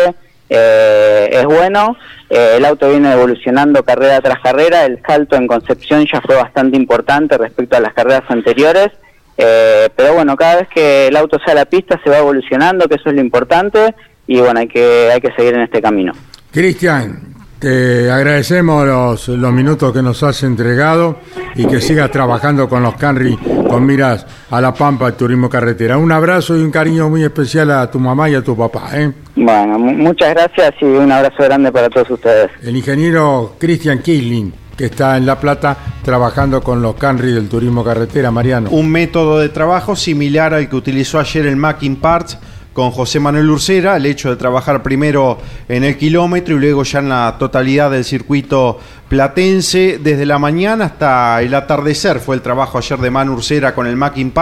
[0.48, 1.96] eh, es bueno.
[2.28, 4.84] Eh, el auto viene evolucionando carrera tras carrera.
[4.84, 8.90] El salto en Concepción ya fue bastante importante respecto a las carreras anteriores.
[9.36, 12.86] Eh, pero bueno, cada vez que el auto sale a la pista se va evolucionando,
[12.88, 13.94] que eso es lo importante.
[14.28, 16.12] Y bueno, hay que, hay que seguir en este camino.
[16.52, 17.29] Cristian,
[17.60, 21.18] te agradecemos los, los minutos que nos has entregado
[21.54, 23.36] y que sigas trabajando con los Canry
[23.68, 25.96] con miras a La Pampa, el turismo carretera.
[25.98, 28.88] Un abrazo y un cariño muy especial a tu mamá y a tu papá.
[28.94, 29.12] ¿eh?
[29.36, 32.50] Bueno, mu- muchas gracias y un abrazo grande para todos ustedes.
[32.62, 37.84] El ingeniero Cristian Kisling, que está en La Plata trabajando con los Canry del turismo
[37.84, 38.70] carretera, Mariano.
[38.70, 42.38] Un método de trabajo similar al que utilizó ayer el Macking Parts
[42.80, 45.36] con José Manuel Ursera, el hecho de trabajar primero
[45.68, 50.84] en el kilómetro y luego ya en la totalidad del circuito platense, desde la mañana
[50.84, 54.32] hasta el atardecer fue el trabajo ayer de Manu Ursera con el Macking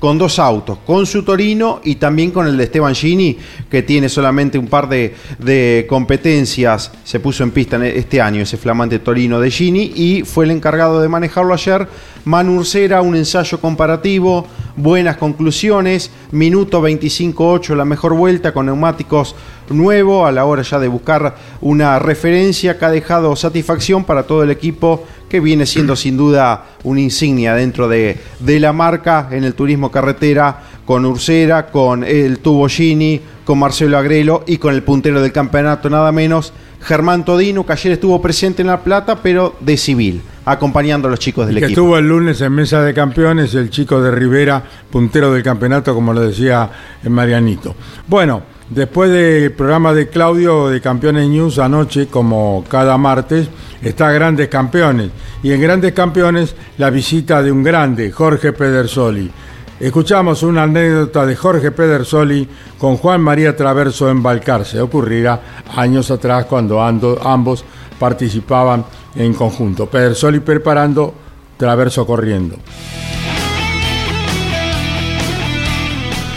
[0.00, 3.38] con dos autos, con su Torino y también con el de Esteban Gini,
[3.70, 8.56] que tiene solamente un par de, competencias, se puso en pista en este año ese
[8.56, 11.86] flamante Torino de Gini y fue el encargado de manejarlo ayer.
[12.24, 19.36] Manu Ursera, un ensayo comparativo, buenas conclusiones, minuto 25.8 la mejor vuelta con neumáticos
[19.68, 24.42] nuevo a la hora ya de buscar una referencia que ha dejado satisfacción para todo
[24.42, 29.44] el equipo que viene siendo sin duda una insignia dentro de, de la marca en
[29.44, 34.82] el turismo carretera con Ursera, con el Tubo Gini, con Marcelo Agrelo y con el
[34.82, 39.54] puntero del campeonato nada menos, Germán Todino, que ayer estuvo presente en La Plata, pero
[39.60, 41.80] de civil, acompañando a los chicos del que equipo.
[41.80, 46.12] estuvo el lunes en Mesa de Campeones, el chico de Rivera, puntero del campeonato, como
[46.12, 46.70] lo decía
[47.04, 47.74] eh, Marianito.
[48.06, 53.48] Bueno, después del programa de Claudio de Campeones News anoche, como cada martes,
[53.82, 55.10] está Grandes Campeones.
[55.42, 59.30] Y en Grandes Campeones, la visita de un grande, Jorge Pedersoli.
[59.78, 62.46] Escuchamos una anécdota de Jorge Pedersoli
[62.78, 64.78] con Juan María Traverso en Balcarce.
[64.80, 65.40] Ocurrirá
[65.74, 67.64] años atrás cuando ando- ambos
[67.98, 68.84] participaban
[69.16, 69.86] en conjunto.
[69.86, 71.14] Pedersoli preparando,
[71.56, 72.56] Traverso corriendo.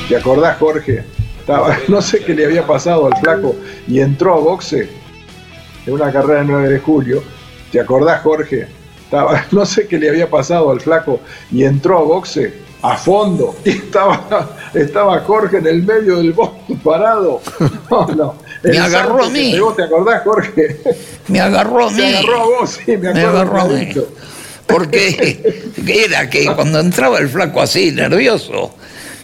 [0.08, 1.04] ¿Te acordás, Jorge?
[1.43, 3.53] Estaba, no sé qué le había pasado al flaco
[3.86, 4.89] y entró a boxe
[5.86, 7.23] en una carrera del 9 de julio.
[7.69, 8.67] ¿Te acordás, Jorge?
[9.03, 11.19] Estaba, no sé qué le había pasado al flaco
[11.51, 16.75] y entró a boxe a fondo y estaba, estaba Jorge en el medio del boxe
[16.82, 17.41] parado.
[17.91, 18.36] No, no.
[18.63, 19.53] Me agarró a mí.
[19.75, 20.79] ¿Te acordás, Jorge?
[21.27, 21.97] Me agarró a mí.
[21.97, 23.93] Me agarró a vos, sí, me Me agarró a mí.
[24.65, 28.73] Porque era que cuando entraba el flaco así, nervioso,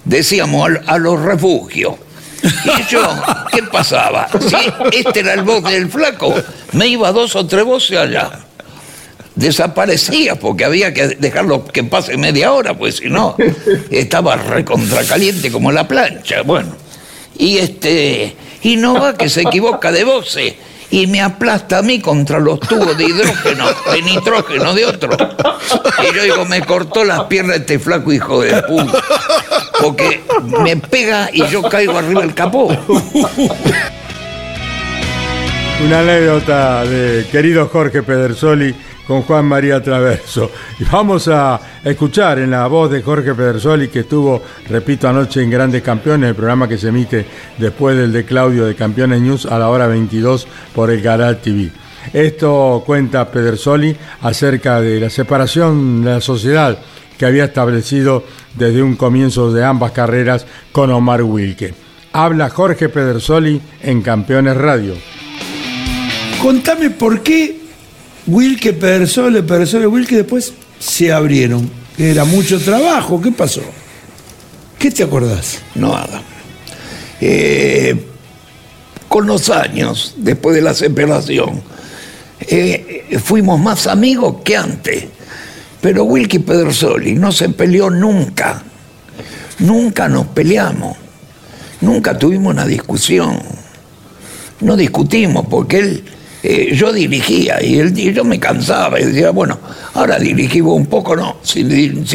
[0.03, 1.95] decíamos a, los refugios.
[2.43, 3.01] Y yo,
[3.51, 4.27] ¿qué pasaba?
[4.39, 6.33] Si este era el voz del flaco,
[6.73, 8.31] me iba dos o tres voces allá.
[9.35, 13.35] Desaparecía porque había que dejarlo que pase media hora, pues si no,
[13.89, 16.41] estaba recontracaliente como la plancha.
[16.41, 16.75] Bueno,
[17.37, 20.55] y este, y no va que se equivoca de voces
[20.91, 25.15] y me aplasta a mí contra los tubos de hidrógeno, de nitrógeno de otro.
[26.01, 28.99] Y yo digo, me cortó las piernas este flaco hijo de puta.
[29.81, 30.21] Porque
[30.63, 32.67] me pega y yo caigo arriba del capó.
[35.85, 38.75] Una anécdota de querido Jorge Pedersoli
[39.09, 40.51] con Juan María Traverso.
[40.79, 45.49] Y vamos a escuchar en la voz de Jorge Pedersoli, que estuvo, repito, anoche en
[45.49, 47.25] Grandes Campeones, el programa que se emite
[47.57, 51.71] después del de Claudio de Campeones News a la hora 22 por el Canal TV.
[52.13, 56.77] Esto cuenta Pedersoli acerca de la separación de la sociedad
[57.17, 61.73] que había establecido desde un comienzo de ambas carreras con Omar Wilke.
[62.13, 64.93] Habla Jorge Pedersoli en Campeones Radio.
[66.39, 67.58] Contame por qué
[68.29, 71.69] Wilke, Pedersole, Pedersole, Wilke después se abrieron.
[71.97, 73.61] Era mucho trabajo, ¿qué pasó?
[74.77, 75.59] ¿Qué te acordás?
[75.75, 76.21] Nada.
[77.19, 78.05] Eh,
[79.07, 81.61] con los años, después de la separación,
[82.39, 85.05] eh, fuimos más amigos que antes.
[85.81, 88.61] Pero Wilkie Pedersoli no se peleó nunca.
[89.59, 90.95] Nunca nos peleamos.
[91.81, 93.39] Nunca tuvimos una discusión.
[94.61, 96.03] No discutimos porque él,
[96.41, 99.59] eh, yo dirigía y, él, y yo me cansaba y decía, bueno,
[99.93, 101.37] ahora dirigí vos un poco, no.
[101.43, 101.63] Si,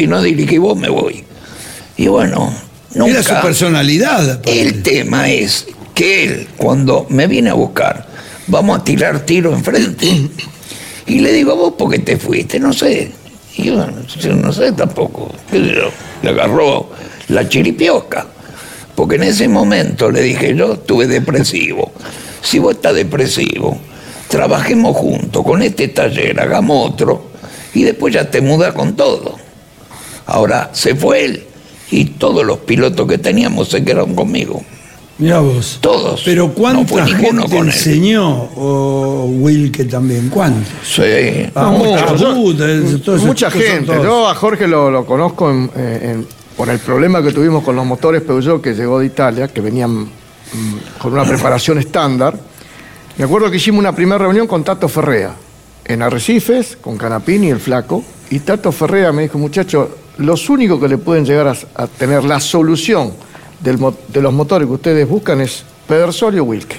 [0.07, 1.23] no dirigí vos, me voy.
[1.97, 2.51] Y bueno,
[2.95, 3.11] nunca.
[3.11, 4.41] Era su personalidad.
[4.45, 8.07] El tema es que él, cuando me viene a buscar,
[8.47, 10.29] vamos a tirar tiro enfrente.
[11.07, 12.59] Y le digo, vos, ¿por qué te fuiste?
[12.59, 13.11] No sé.
[13.57, 13.87] Y yo,
[14.19, 15.31] yo no sé tampoco.
[15.51, 16.89] Le agarró
[17.27, 18.25] la chiripiosca.
[18.95, 21.91] Porque en ese momento le dije, yo estuve depresivo.
[22.41, 23.77] Si vos estás depresivo,
[24.27, 27.31] trabajemos juntos con este taller, hagamos otro,
[27.73, 29.35] y después ya te mudas con todo.
[30.27, 31.43] Ahora se fue él
[31.91, 34.63] y todos los pilotos que teníamos se quedaron conmigo.
[35.17, 35.77] Mira vos.
[35.79, 36.23] Todos.
[36.25, 37.73] Pero No ¿cuánta fue ninguno gente con él.
[37.73, 40.27] enseñó o Wilke también?
[40.29, 40.67] ¿Cuántos?
[40.83, 41.01] Sí.
[41.55, 41.73] Ah.
[42.17, 43.93] Yo- Mucha todos son gente.
[44.03, 47.75] Yo a Jorge lo, lo conozco en- eh, en- por el problema que tuvimos con
[47.77, 50.07] los motores Peugeot que llegó de Italia, que venían mm,
[50.99, 52.37] con una preparación estándar.
[53.17, 55.33] Me acuerdo que hicimos una primera reunión con Tato Ferrea,
[55.85, 58.03] en Arrecifes, con Canapini y el Flaco.
[58.29, 62.23] Y Tato Ferrea me dijo, muchachos, los únicos que le pueden llegar a, a tener
[62.25, 63.13] la solución
[63.61, 63.77] del
[64.09, 66.75] de los motores que ustedes buscan es Pedersol y Wilke.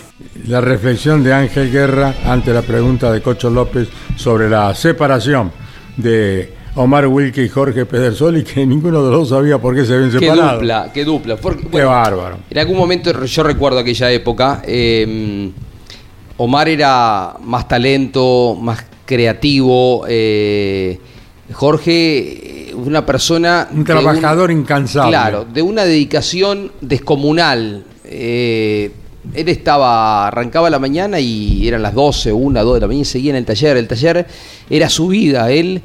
[0.46, 5.52] La reflexión de Ángel Guerra ante la pregunta de Cocho López sobre la separación
[5.96, 9.94] de Omar Wilke y Jorge Pedersoli, que ninguno de los dos sabía por qué se
[9.94, 10.54] habían Qué separado.
[10.58, 11.36] dupla, qué dupla.
[11.36, 12.38] Porque, Qué bueno, bárbaro.
[12.50, 15.50] En algún momento, yo recuerdo aquella época, eh,
[16.38, 20.98] Omar era más talento, más creativo, eh,
[21.52, 23.68] Jorge, eh, una persona...
[23.72, 25.10] Un trabajador incansable.
[25.10, 27.84] Claro, de una dedicación descomunal.
[28.04, 28.90] Eh,
[29.34, 33.04] él estaba, arrancaba la mañana y eran las 12, 1, 2 de la mañana y
[33.04, 33.76] seguía en el taller.
[33.76, 34.26] El taller
[34.68, 35.50] era su vida.
[35.50, 35.82] Él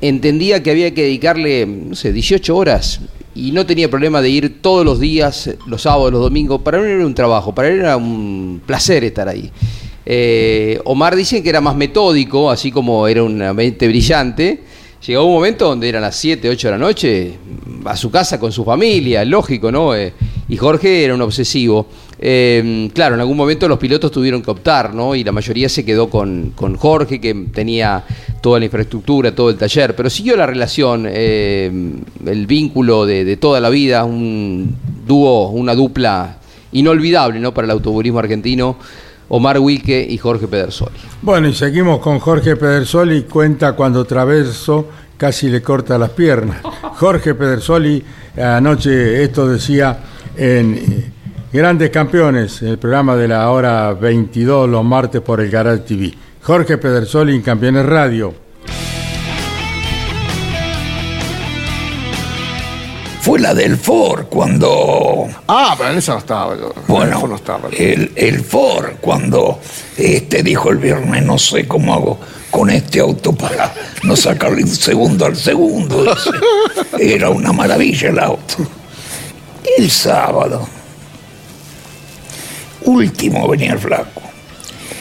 [0.00, 3.00] entendía que había que dedicarle, no sé, 18 horas
[3.34, 6.60] y no tenía problema de ir todos los días, los sábados, los domingos.
[6.62, 9.50] Para él era un trabajo, para él era un placer estar ahí.
[10.10, 14.62] Eh, Omar dicen que era más metódico, así como era una mente brillante.
[15.06, 17.32] Llegó un momento donde eran las 7, 8 de la noche,
[17.84, 19.94] a su casa con su familia, lógico, ¿no?
[19.94, 20.14] Eh,
[20.48, 21.88] y Jorge era un obsesivo.
[22.18, 25.14] Eh, claro, en algún momento los pilotos tuvieron que optar, ¿no?
[25.14, 28.02] Y la mayoría se quedó con, con Jorge, que tenía
[28.40, 33.60] toda la infraestructura, todo el taller, pero siguió la relación, el vínculo de, de toda
[33.60, 34.74] la vida, un
[35.06, 36.38] dúo, una dupla
[36.72, 37.52] inolvidable, ¿no?
[37.52, 38.78] Para el automovilismo argentino,
[39.28, 40.96] Omar Wilke y Jorge Pedersoli.
[41.22, 46.62] Bueno, y seguimos con Jorge Pedersoli, cuenta cuando Traverso casi le corta las piernas.
[46.96, 48.02] Jorge Pedersoli,
[48.36, 49.98] anoche esto decía
[50.36, 51.12] en eh,
[51.52, 56.14] Grandes Campeones, el programa de la hora 22 los martes por el Garage TV.
[56.42, 58.34] Jorge Pedersoli en Campeones Radio.
[63.38, 66.74] Fue la del Ford cuando Ah, pero en esa no estaba yo.
[66.88, 67.68] Bueno, no estaba.
[67.70, 69.60] el, el Ford, cuando
[69.96, 72.18] este dijo el viernes, no sé cómo hago
[72.50, 73.72] con este auto para
[74.02, 76.04] no sacarle un segundo al segundo.
[76.98, 78.56] Era una maravilla el auto.
[79.78, 80.68] El sábado,
[82.86, 84.20] último venía el flaco.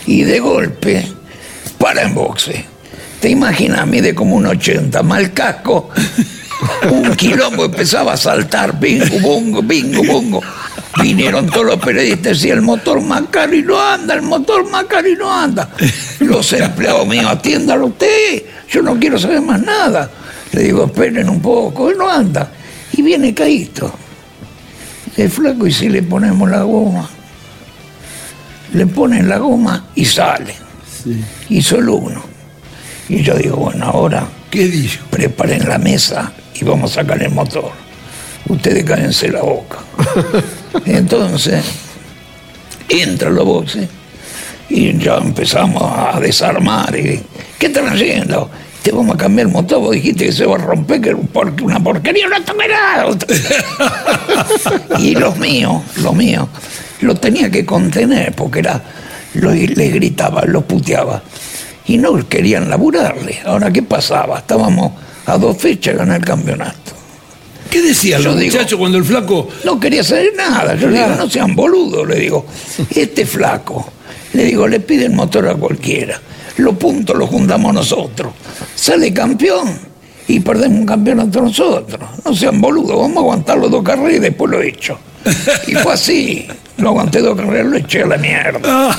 [0.06, 1.08] Y de golpe,
[1.80, 2.66] para en boxe.
[3.20, 5.90] Te imaginas, mide como un 80, mal casco.
[6.90, 10.42] Un quilombo empezaba a saltar, bingo, bongo, bingo, bongo.
[11.02, 15.70] Vinieron todos los periodistas y el motor Macari no anda, el motor Macari no anda.
[16.20, 20.10] Los empleados míos, atiéndalo usted, yo no quiero saber más nada.
[20.52, 22.50] Le digo, esperen un poco, él no anda.
[22.94, 23.94] Y viene Caíto.
[25.16, 27.08] El flaco, y si le ponemos la goma,
[28.74, 30.56] le ponen la goma y sale.
[31.50, 32.24] Y solo uno.
[33.10, 35.06] Y yo digo, bueno, ahora ¿Qué dijo?
[35.10, 37.72] preparen la mesa y vamos a sacar el motor.
[38.48, 39.78] Ustedes cállense la boca.
[40.86, 41.64] Entonces,
[42.90, 43.88] entra los boxes
[44.70, 46.96] y ya empezamos a desarmar.
[46.98, 47.22] Y,
[47.60, 48.50] ¿Qué están haciendo?
[48.82, 51.14] Te vamos a cambiar el motor, vos dijiste que se va a romper, que
[51.64, 53.06] una porquería, no toque nada.
[55.00, 56.48] y los míos, los míos,
[57.02, 58.82] los tenía que contener porque era,
[59.34, 61.22] lo- les gritaba, los puteaba.
[61.86, 63.40] Y no querían laburarle.
[63.46, 64.40] Ahora, ¿qué pasaba?
[64.40, 64.94] Estábamos
[65.28, 66.92] a dos fechas ganar el campeonato.
[67.70, 70.74] ¿Qué decían los digo- muchachos cuando el flaco No quería saber nada.
[70.76, 72.46] Yo le digo, no sean boludos, le digo.
[72.90, 73.92] Este flaco,
[74.34, 76.20] le digo, le pide el motor a cualquiera.
[76.58, 78.34] Los puntos los juntamos nosotros.
[78.74, 79.78] Sale campeón
[80.30, 82.00] y perdemos un campeonato nosotros.
[82.26, 84.98] No sean boludos, vamos a aguantar los dos carreras y después lo echo.
[85.68, 86.48] Y fue así.
[86.78, 88.98] Lo aguanté dos carreras, lo eché a la mierda.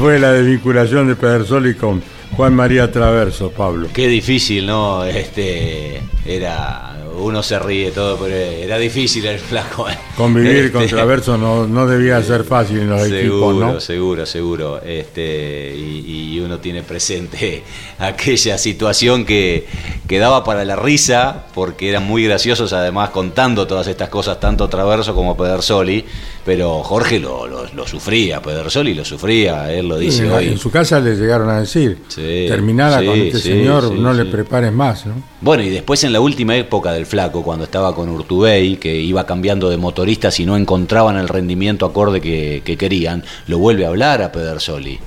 [0.00, 2.02] Fue la desvinculación de Pedersoli con
[2.36, 3.88] Juan María Traverso, Pablo.
[3.92, 5.04] Qué difícil, ¿no?
[5.04, 9.88] Este era uno se ríe todo, pero era difícil el flaco.
[9.88, 9.96] ¿eh?
[10.16, 13.80] Convivir con Este, Traverso no, no debía ser fácil en los equipos, Seguro, ¿no?
[13.80, 14.80] seguro, seguro.
[14.82, 17.62] Este, y, y uno tiene presente
[18.00, 19.64] aquella situación que,
[20.08, 24.68] que daba para la risa, porque eran muy graciosos, además contando todas estas cosas, tanto
[24.68, 26.04] Traverso como Pedersoli,
[26.44, 30.48] pero Jorge lo, lo- lo sufría, Pedersoli lo sufría, él lo dice en, hoy.
[30.48, 34.12] en su casa le llegaron a decir, Sí, terminada sí, con este sí, señor, no
[34.12, 35.14] le prepares más, ¿no?
[35.40, 38.94] Bueno, y después en la última época del el flaco cuando estaba con Urtubey, que
[38.94, 43.84] iba cambiando de motoristas y no encontraban el rendimiento acorde que, que querían, lo vuelve
[43.84, 44.98] a hablar a Pedersoli.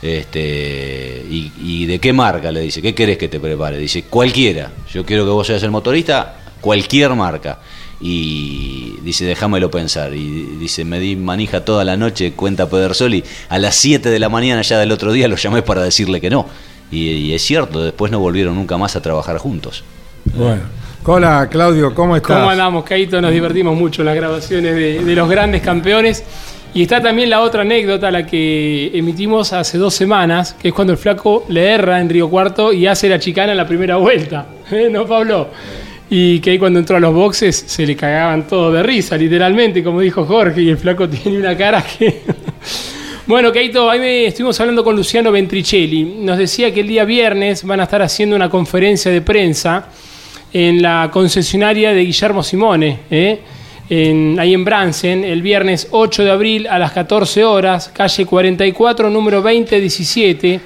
[0.00, 2.50] Este, y, y de qué marca?
[2.50, 3.78] Le dice, ¿qué querés que te prepare?
[3.78, 4.70] Dice, cualquiera.
[4.92, 7.58] Yo quiero que vos seas el motorista, cualquier marca.
[8.00, 10.14] Y dice, déjamelo pensar.
[10.14, 13.24] Y dice, me di manija toda la noche, cuenta Pedersoli.
[13.48, 16.30] A las 7 de la mañana ya del otro día lo llamé para decirle que
[16.30, 16.46] no.
[16.90, 19.84] Y, y es cierto, después no volvieron nunca más a trabajar juntos.
[20.34, 20.62] Bueno.
[21.06, 22.38] Hola, Claudio, ¿cómo estás?
[22.38, 23.20] ¿Cómo andamos, Caito?
[23.20, 26.24] Nos divertimos mucho en las grabaciones de, de los grandes campeones.
[26.72, 30.92] Y está también la otra anécdota, la que emitimos hace dos semanas, que es cuando
[30.92, 34.46] el flaco le erra en Río Cuarto y hace la chicana en la primera vuelta.
[34.72, 34.88] ¿Eh?
[34.90, 35.50] ¿No, Pablo?
[36.10, 39.82] Y que ahí cuando entró a los boxes se le cagaban todo de risa, literalmente,
[39.82, 42.22] como dijo Jorge, y el flaco tiene una cara que...
[43.26, 46.04] Bueno, Keito, ahí me estuvimos hablando con Luciano Ventricelli.
[46.04, 49.88] Nos decía que el día viernes van a estar haciendo una conferencia de prensa
[50.52, 53.40] en la concesionaria de Guillermo Simone, ¿eh?
[53.88, 59.08] en, ahí en Bransen, el viernes 8 de abril a las 14 horas, calle 44,
[59.10, 60.60] número 2017.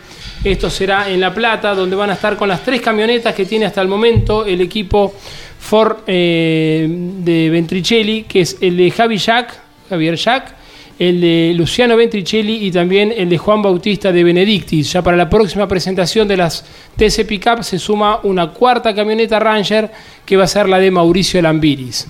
[0.44, 3.66] Esto será en La Plata, donde van a estar con las tres camionetas que tiene
[3.66, 5.12] hasta el momento el equipo
[5.58, 10.54] Ford eh, de Ventricelli, que es el de Javi Jack, Javier Jack,
[10.98, 14.92] el de Luciano Ventricelli y también el de Juan Bautista de Benedictis.
[14.92, 16.64] Ya para la próxima presentación de las
[16.96, 19.90] TC Pickup se suma una cuarta camioneta Ranger
[20.24, 22.06] que va a ser la de Mauricio Lambiris.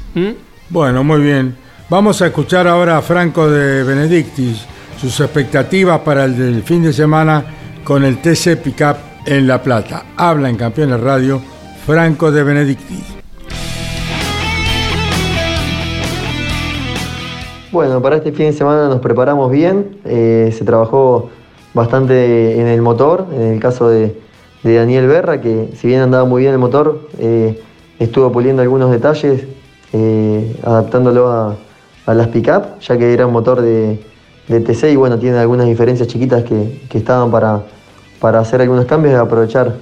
[0.69, 1.57] Bueno, muy bien.
[1.89, 4.59] Vamos a escuchar ahora a Franco de Benedictis,
[5.01, 7.58] sus expectativas para el fin de semana
[7.89, 10.05] con el TC Pickup en La Plata.
[10.15, 11.41] Habla en Campeones Radio
[11.87, 13.03] Franco de Benedictis.
[17.73, 21.31] Bueno, para este fin de semana nos preparamos bien, eh, se trabajó
[21.73, 24.21] bastante en el motor, en el caso de,
[24.63, 27.59] Daniel Berra, que si bien andaba muy bien el motor, eh,
[27.99, 29.47] estuvo puliendo algunos detalles,
[29.95, 31.57] eh, adaptándolo a,
[32.07, 33.99] las pick-up, ya que era un motor de,
[34.47, 37.63] TC y bueno, tiene algunas diferencias chiquitas que estaban para,
[38.21, 39.75] para hacer algunos cambios y aprovechar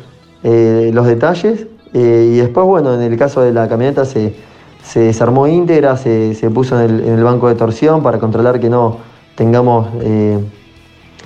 [0.42, 1.66] eh, los detalles.
[1.94, 4.34] Eh, y después, bueno, en el caso de la camioneta se,
[4.82, 8.60] se desarmó íntegra, se, se puso en el, en el banco de torsión para controlar
[8.60, 8.98] que no
[9.34, 10.38] tengamos eh,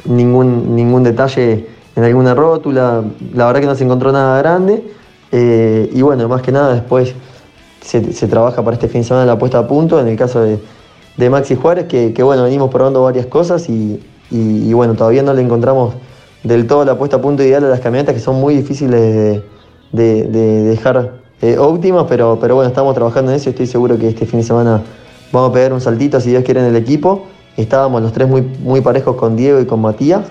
[0.05, 3.03] ningún, ningún detalle en alguna rótula.
[3.35, 4.93] La verdad que no se encontró nada grande.
[5.33, 7.15] Y bueno, más que nada después
[7.81, 10.01] se, se trabaja para este fin de semana la puesta a punto.
[10.01, 10.59] En el caso de,
[11.17, 14.01] de Maxi Juárez, que, que, bueno, venimos probando varias cosas y,
[14.31, 15.95] y, bueno, todavía no le encontramos
[16.43, 19.43] del todo la puesta a punto ideal a las camionetas que son muy difíciles de,
[19.93, 23.99] de, de dejar eh, óptimas, pero, pero bueno, estamos trabajando en eso y estoy seguro
[23.99, 24.83] que este fin de semana
[25.33, 27.27] vamos a pegar un saltito si Dios quiere en el equipo.
[27.57, 30.23] Estábamos los tres muy, muy parejos con Diego y con Matías,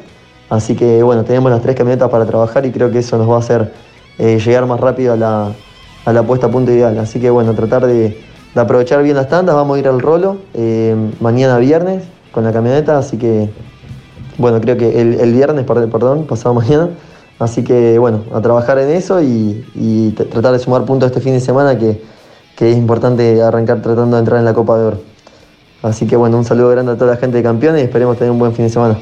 [0.49, 3.35] así que bueno, tenemos las tres camionetas para trabajar y creo que eso nos va
[3.35, 3.71] a hacer
[4.17, 5.51] eh, llegar más rápido a la,
[6.05, 6.97] a la puesta a punto ideal.
[6.97, 8.17] Así que bueno, tratar de,
[8.55, 12.51] de aprovechar bien las tandas, vamos a ir al rolo eh, mañana viernes con la
[12.51, 13.49] camioneta, así que
[14.39, 16.89] bueno, creo que el, el viernes, perdón, pasado mañana.
[17.37, 21.33] Así que bueno, a trabajar en eso y, y tratar de sumar puntos este fin
[21.33, 22.01] de semana que,
[22.55, 25.01] que, es importante arrancar tratando de entrar en la Copa de Oro.
[25.81, 28.31] Así que bueno, un saludo grande a toda la gente de campeones y esperemos tener
[28.31, 28.97] un buen fin de semana.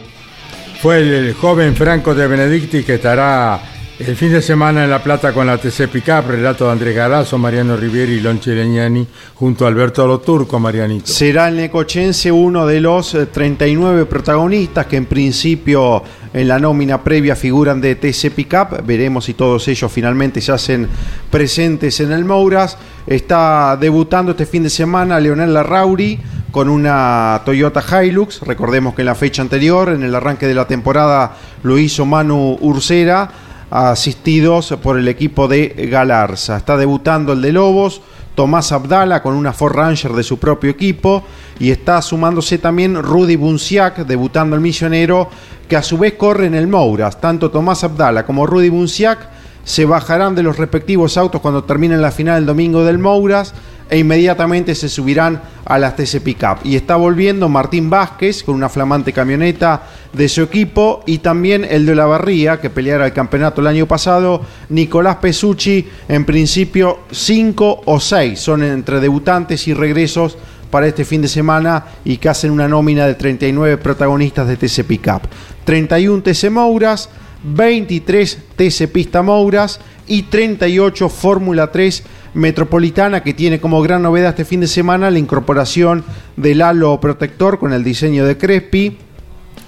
[0.82, 3.60] Fue el joven Franco de Benedicti que estará
[4.00, 7.40] el fin de semana en La Plata con la TC Picap, relato de Andrés Galazo,
[7.40, 11.08] Mariano Rivieri y Lonche Leñani, junto a Alberto Loturco, Marianito.
[11.08, 17.36] Será el Necochense uno de los 39 protagonistas que en principio en la nómina previa
[17.36, 18.86] figuran de TC Pickup.
[18.86, 20.88] Veremos si todos ellos finalmente se hacen
[21.32, 22.78] presentes en el Mouras.
[23.08, 26.20] Está debutando este fin de semana Leonel Larrauri
[26.52, 28.42] con una Toyota Hilux.
[28.42, 32.58] Recordemos que en la fecha anterior, en el arranque de la temporada, lo hizo Manu
[32.62, 36.58] Ursera asistidos por el equipo de Galarza.
[36.58, 38.02] Está debutando el de Lobos,
[38.36, 41.24] Tomás Abdala con una Ford Ranger de su propio equipo
[41.60, 45.30] y está sumándose también Rudy Bunciac, debutando el misionero,
[45.68, 47.20] que a su vez corre en el Mouras.
[47.20, 49.30] Tanto Tomás Abdala como Rudy Bunciac
[49.64, 53.54] se bajarán de los respectivos autos cuando terminen la final el domingo del Mouras
[53.90, 56.60] e inmediatamente se subirán a las TC Pickup.
[56.64, 59.84] Y está volviendo Martín Vázquez con una flamante camioneta
[60.14, 63.88] de su equipo y también el de la Barría que peleara el campeonato el año
[63.88, 70.38] pasado, Nicolás Pesucci, en principio 5 o 6 son entre debutantes y regresos
[70.70, 74.84] para este fin de semana y que hacen una nómina de 39 protagonistas de TC
[74.86, 75.22] Pickup.
[75.66, 77.10] 31 TC Mouras,
[77.44, 82.04] 23 TC Pista Mouras y 38 Fórmula 3
[82.38, 86.04] Metropolitana que tiene como gran novedad este fin de semana la incorporación
[86.36, 89.00] del halo protector con el diseño de Crespi.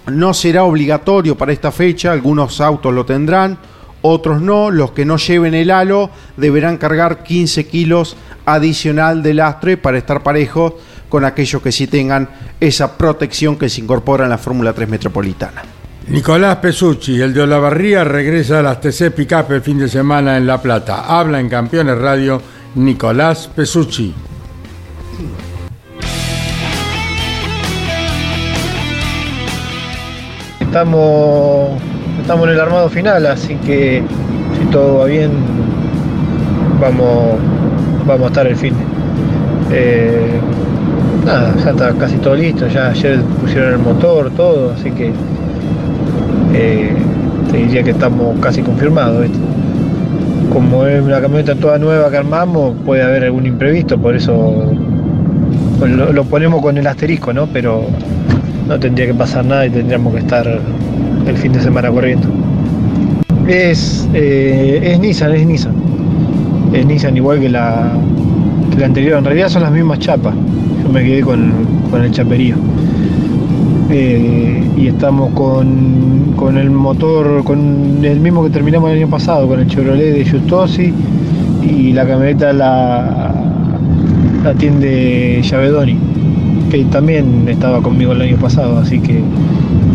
[0.06, 3.58] No será obligatorio para esta fecha, algunos autos lo tendrán,
[4.04, 4.70] otros no.
[4.70, 8.16] Los que no lleven el halo deberán cargar 15 kilos
[8.46, 10.74] adicional de lastre para estar parejos
[11.10, 15.64] con aquellos que sí tengan esa protección que se incorpora en la Fórmula 3 Metropolitana.
[16.08, 20.46] Nicolás Pesucci, el de Olavarría, regresa a las TC Picap el fin de semana en
[20.46, 21.06] La Plata.
[21.08, 22.42] Habla en Campeones Radio
[22.76, 24.14] Nicolás Pesucci.
[30.60, 31.72] Estamos,
[32.22, 34.04] estamos en el armado final, así que
[34.60, 35.32] si todo va bien,
[36.80, 37.40] vamos,
[38.06, 38.76] vamos a estar el fin.
[39.72, 40.40] Eh,
[41.26, 45.12] nada, ya está casi todo listo, ya ayer pusieron el motor, todo, así que
[46.54, 46.96] eh,
[47.52, 49.24] te diría que estamos casi confirmados.
[49.24, 49.59] ¿viste?
[50.52, 54.72] Como es una camioneta toda nueva que armamos, puede haber algún imprevisto, por eso
[55.88, 57.47] lo, ponemos con el asterisco, ¿no?
[57.47, 57.86] Pero
[58.68, 60.47] no tendría que pasar nada y tendríamos que estar
[61.28, 62.28] el fin de semana corriendo.
[63.47, 65.76] Es, eh, es Nissan, es Nissan.
[66.74, 67.91] Es Nissan igual que la,
[68.84, 69.18] anterior.
[69.18, 70.34] En realidad son las mismas chapas.
[70.84, 71.54] Yo me quedé con
[71.93, 72.56] el chaperío.
[73.92, 79.48] Eh, y estamos con, con el motor, con el mismo que terminamos el año pasado,
[79.48, 80.94] con el Chevrolet de Justosi
[81.64, 83.34] y la camioneta la,
[84.44, 85.98] la atiende Yavedoni,
[86.70, 89.24] que también estaba conmigo el año pasado, así que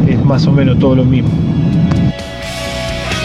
[0.09, 1.31] es más o menos todo lo mismo.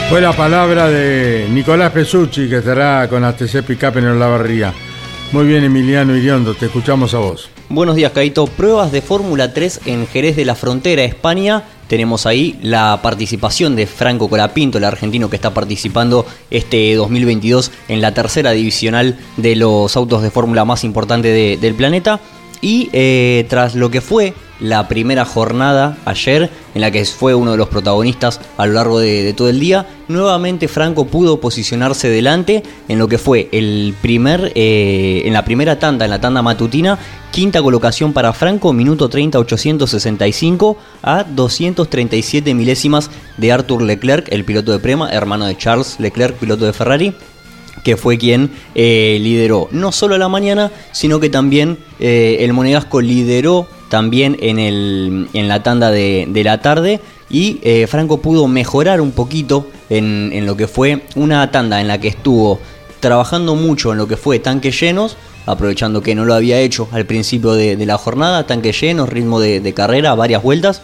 [0.10, 4.74] Fue la palabra de Nicolás Pesucci, que estará con ATC Picap en Olavarría.
[5.32, 7.50] Muy bien, Emiliano Iriondo, te escuchamos a vos.
[7.70, 8.48] Buenos días, Caito.
[8.48, 11.64] Pruebas de Fórmula 3 en Jerez de la Frontera, España.
[11.88, 18.02] Tenemos ahí la participación de Franco Colapinto, el argentino que está participando este 2022 en
[18.02, 22.20] la tercera divisional de los autos de Fórmula más importante de- del planeta.
[22.62, 27.52] Y eh, tras lo que fue la primera jornada ayer, en la que fue uno
[27.52, 32.64] de los protagonistas a lo largo de, todo el día, nuevamente Franco pudo posicionarse delante
[32.88, 37.00] en lo que fue el primer, eh, en la primera tanda, en la tanda matutina,
[37.32, 44.74] quinta colocación para Franco, minuto 30 865 a 237 milésimas de Arthur Leclerc, el piloto
[44.74, 47.16] de Prema, hermano de Charles Leclerc, piloto de Ferrari
[47.84, 49.68] que fue quien eh, lideró.
[49.72, 55.48] No solo la mañana, sino que también eh, el Monegasco lideró también en, el, en
[55.48, 57.00] la tanda de, de la tarde
[57.30, 61.88] y eh, Franco pudo mejorar un poquito en, en lo que fue una tanda en
[61.88, 62.60] la que estuvo
[63.00, 65.16] trabajando mucho en lo que fue tanques llenos,
[65.46, 69.74] aprovechando que no lo había hecho al principio de, la jornada, tanques llenos, ritmo de,
[69.74, 70.82] carrera, varias vueltas,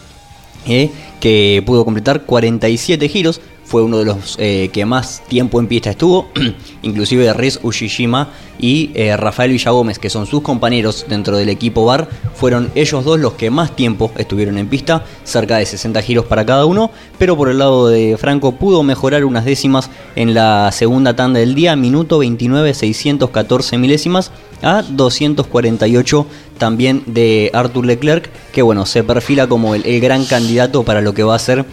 [0.64, 5.90] que pudo completar 47 giros, fue uno de los eh, que más tiempo en pista
[5.90, 6.28] estuvo,
[6.82, 12.08] inclusive Riz Ushijima y eh, Rafael Villagómez, que son sus compañeros dentro del equipo bar,
[12.34, 16.46] fueron ellos dos los que más tiempo estuvieron en pista, cerca de 60 giros para
[16.46, 21.16] cada uno, pero por el lado de Franco pudo mejorar unas décimas en la segunda
[21.16, 24.30] tanda del día, minuto 29, 614 milésimas
[24.62, 30.84] a 248 también de Arthur Leclerc, que bueno, se perfila como el, el gran candidato
[30.84, 31.66] para lo que va a ser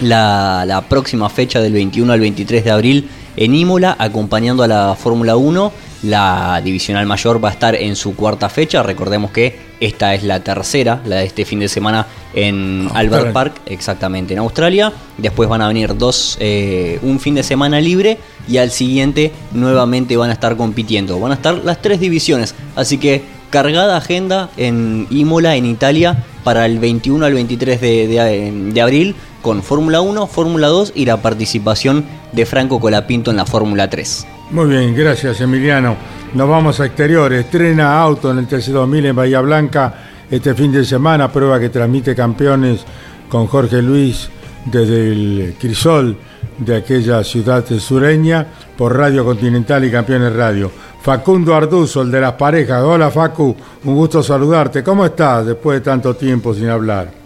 [0.00, 4.96] la, la próxima fecha del 21 al 23 de abril en Imola, acompañando a la
[4.98, 5.72] Fórmula 1.
[6.02, 8.82] La divisional mayor va a estar en su cuarta fecha.
[8.82, 13.54] Recordemos que esta es la tercera, la de este fin de semana en Albert Park,
[13.66, 14.92] exactamente en Australia.
[15.18, 20.16] Después van a venir dos, eh, un fin de semana libre y al siguiente nuevamente
[20.16, 21.18] van a estar compitiendo.
[21.18, 26.66] Van a estar las tres divisiones, así que cargada agenda en Imola, en Italia, para
[26.66, 31.22] el 21 al 23 de, de- de abril con Fórmula 1, Fórmula 2 y la
[31.22, 34.26] participación de Franco Colapinto en la Fórmula 3.
[34.50, 35.96] Muy bien, gracias Emiliano.
[36.34, 37.44] Nos vamos a exteriores.
[37.44, 39.94] Estrena auto en el TC2000 en Bahía Blanca
[40.30, 42.84] este fin de semana, prueba que transmite campeones
[43.28, 44.28] con Jorge Luis
[44.64, 46.16] desde el Crisol
[46.58, 50.70] de aquella ciudad sureña por Radio Continental y Campeones Radio.
[51.02, 52.82] Facundo Arduzo, el de las parejas.
[52.82, 54.82] Hola Facu, un gusto saludarte.
[54.82, 57.25] ¿Cómo estás después de tanto tiempo sin hablar?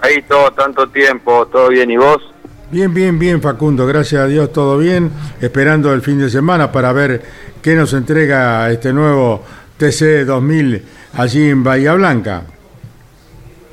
[0.00, 2.22] Ahí todo, tanto tiempo, todo bien, ¿y vos?
[2.70, 5.10] Bien, bien, bien, Facundo, gracias a Dios, todo bien.
[5.40, 7.22] Esperando el fin de semana para ver
[7.62, 9.42] qué nos entrega este nuevo
[9.78, 10.82] TC 2000
[11.14, 12.42] allí en Bahía Blanca.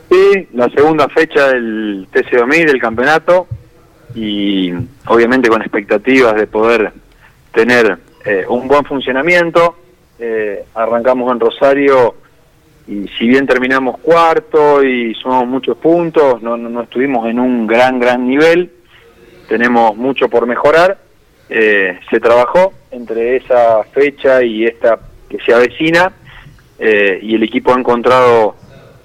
[0.10, 3.48] Sí, la segunda fecha del TC2000 del campeonato
[4.14, 4.72] y
[5.08, 6.94] obviamente con expectativas de poder
[7.54, 9.76] tener eh, un buen funcionamiento.
[10.18, 12.16] Eh, arrancamos en Rosario
[12.88, 17.66] y si bien terminamos cuarto y sumamos muchos puntos, no, no, no estuvimos en un
[17.66, 18.72] gran, gran nivel,
[19.48, 21.00] tenemos mucho por mejorar.
[21.50, 26.12] Eh, se trabajó entre esa fecha y esta que se avecina
[26.80, 28.56] eh, y el equipo ha encontrado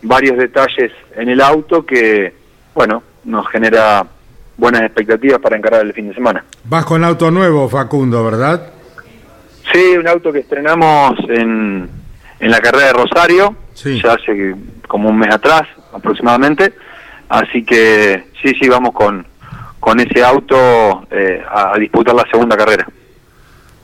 [0.02, 2.32] varios detalles en el auto que,
[2.74, 4.06] bueno, nos genera
[4.56, 6.44] buenas expectativas para encarar el fin de semana.
[6.64, 8.72] Vas con auto nuevo, Facundo, ¿verdad?
[9.72, 11.88] Sí, un auto que estrenamos en,
[12.40, 14.54] en la carrera de Rosario, ya hace
[14.88, 15.62] como un mes atrás
[15.92, 16.74] aproximadamente,
[17.28, 19.26] así que sí, sí, vamos con,
[19.78, 22.86] con ese auto eh, a, a disputar la segunda carrera.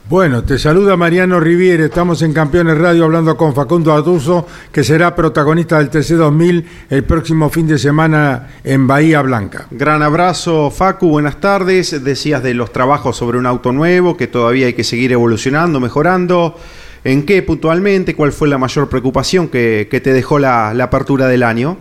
[0.09, 5.13] Bueno, te saluda Mariano Riviere, estamos en Campeones Radio hablando con Facundo Atuso, que será
[5.13, 9.67] protagonista del TC2000 el próximo fin de semana en Bahía Blanca.
[9.69, 12.05] Gran abrazo, Facu, buenas tardes.
[12.05, 16.57] Decías de los trabajos sobre un auto nuevo, que todavía hay que seguir evolucionando, mejorando.
[17.03, 18.15] ¿En qué puntualmente?
[18.15, 21.77] ¿Cuál fue la mayor preocupación que, que te dejó la, la apertura del año?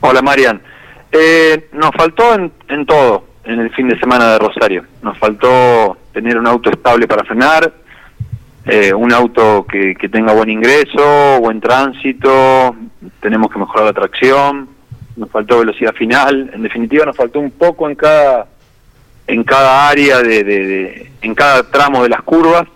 [0.00, 0.60] Hola, Marian.
[1.12, 4.84] Eh, nos faltó en, en todo en el fin de semana de Rosario.
[5.02, 7.72] Nos faltó tener un auto estable para frenar,
[8.66, 12.74] eh, un auto que, que tenga buen ingreso, buen tránsito,
[13.20, 14.68] tenemos que mejorar la tracción,
[15.16, 18.46] nos faltó velocidad final, en definitiva nos faltó un poco en cada
[19.26, 22.66] en cada área de, de- de- en cada tramo de las curvas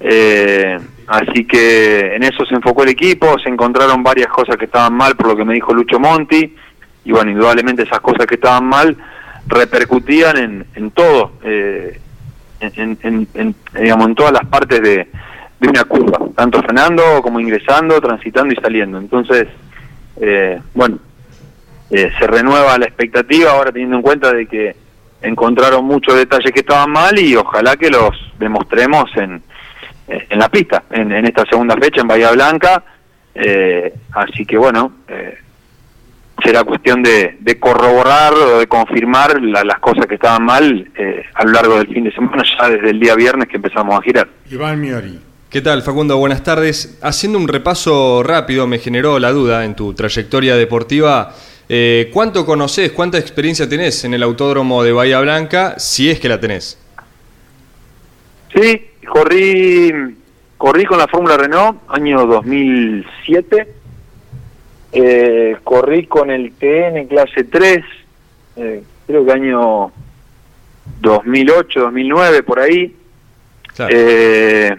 [0.00, 4.94] eh, así que en eso se enfocó el equipo se encontraron varias cosas que estaban
[4.94, 6.56] mal por lo que me dijo Lucho Monti
[7.04, 8.96] y bueno indudablemente esas cosas que estaban mal
[9.46, 12.00] repercutían en, en todo eh,
[12.60, 15.08] en, en- en- digamos en todas las partes de,
[15.60, 18.98] de una curva tanto frenando como ingresando transitando y saliendo.
[18.98, 19.48] Entonces
[20.20, 20.98] eh, bueno
[21.90, 24.76] eh, se renueva la expectativa ahora teniendo en cuenta de que
[25.22, 29.42] encontraron muchos detalles que estaban mal y ojalá que los demostremos en,
[30.28, 32.82] en la pista, en, en esta segunda fecha en Bahía Blanca.
[33.34, 35.38] Eh, así que bueno, eh,
[36.42, 41.24] será cuestión de, de corroborar o de confirmar la- las cosas que estaban mal eh,
[41.34, 44.02] a lo largo del fin de semana, ya desde el día viernes que empezamos a
[44.02, 44.28] girar.
[44.50, 45.20] Iván Miori.
[45.48, 46.16] ¿Qué tal, Facundo?
[46.16, 46.98] Buenas tardes.
[47.02, 51.34] Haciendo un repaso rápido, me generó la duda en tu trayectoria deportiva.
[51.68, 56.28] eh, ¿Cuánto conoces, cuánta experiencia tenés en el autódromo de Bahía Blanca, si es que
[56.28, 56.78] la tenés?
[58.54, 60.16] Sí, corrí,
[60.56, 63.74] corrí con la Fórmula Renault año 2007.
[64.92, 67.84] Eh, corrí con el TN clase 3,
[68.56, 69.92] eh, creo que año
[71.00, 72.96] 2008, 2009, por ahí.
[73.88, 74.76] Eh,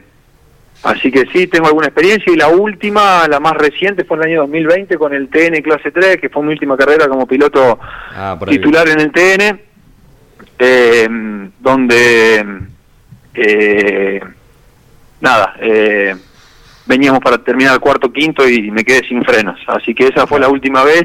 [0.84, 4.30] así que sí, tengo alguna experiencia y la última, la más reciente, fue en el
[4.32, 7.80] año 2020 con el TN clase 3, que fue mi última carrera como piloto
[8.14, 9.60] Ah, titular en el TN,
[10.60, 11.10] eh,
[11.60, 12.46] donde
[13.34, 14.22] eh,
[15.20, 16.16] nada, eh,
[16.86, 20.40] veníamos para terminar el cuarto quinto y me quedé sin frenos, así que esa fue
[20.40, 21.04] la última vez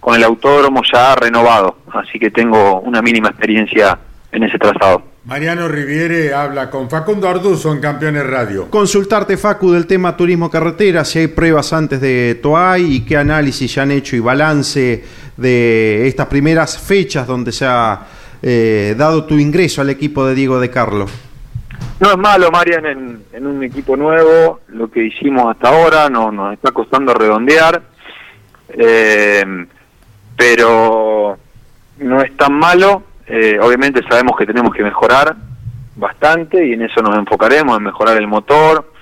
[0.00, 3.98] con el autódromo ya renovado, así que tengo una mínima experiencia
[4.30, 5.14] en ese trazado.
[5.24, 8.68] Mariano Riviere habla con Facundo Arduzo en Campeones Radio.
[8.68, 13.74] Consultarte, Facu, del tema turismo carretera, si hay pruebas antes de Toay y qué análisis
[13.74, 15.02] ya han hecho y balance
[15.38, 18.00] de estas primeras fechas donde se ha
[18.42, 21.06] eh, dado tu ingreso al equipo de Diego de Carlo.
[22.00, 26.32] No es malo, Marian, en, en un equipo nuevo, lo que hicimos hasta ahora, no,
[26.32, 27.80] nos está costando redondear,
[28.68, 29.66] eh,
[30.36, 31.38] pero
[31.98, 35.36] no es tan malo, eh, obviamente sabemos que tenemos que mejorar
[35.96, 38.92] bastante y en eso nos enfocaremos, en mejorar el motor,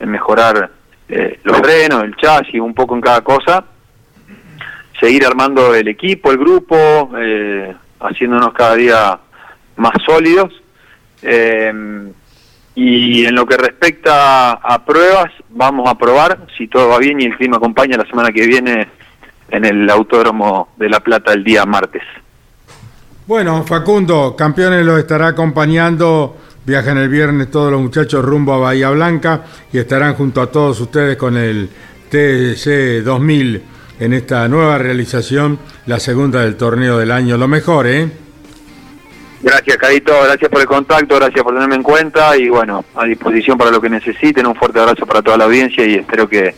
[0.00, 0.70] en mejorar
[1.08, 3.64] eh, los frenos, el chasis, un poco en cada cosa,
[4.98, 9.18] seguir armando el equipo, el grupo, eh, haciéndonos cada día
[9.76, 10.52] más sólidos.
[11.22, 12.12] Eh,
[12.74, 17.24] y en lo que respecta a pruebas, vamos a probar si todo va bien y
[17.24, 18.88] el clima acompaña la semana que viene
[19.50, 22.02] en el Autódromo de La Plata el día martes.
[23.26, 26.36] Bueno, Facundo, Campeones lo estará acompañando.
[26.64, 30.80] Viajan el viernes todos los muchachos rumbo a Bahía Blanca y estarán junto a todos
[30.80, 31.68] ustedes con el
[32.10, 33.62] TC 2000
[34.00, 37.36] en esta nueva realización, la segunda del torneo del año.
[37.36, 38.10] Lo mejor, ¿eh?
[39.42, 43.56] Gracias, Cadito, gracias por el contacto, gracias por tenerme en cuenta y bueno, a disposición
[43.56, 44.46] para lo que necesiten.
[44.46, 46.54] Un fuerte abrazo para toda la audiencia y espero que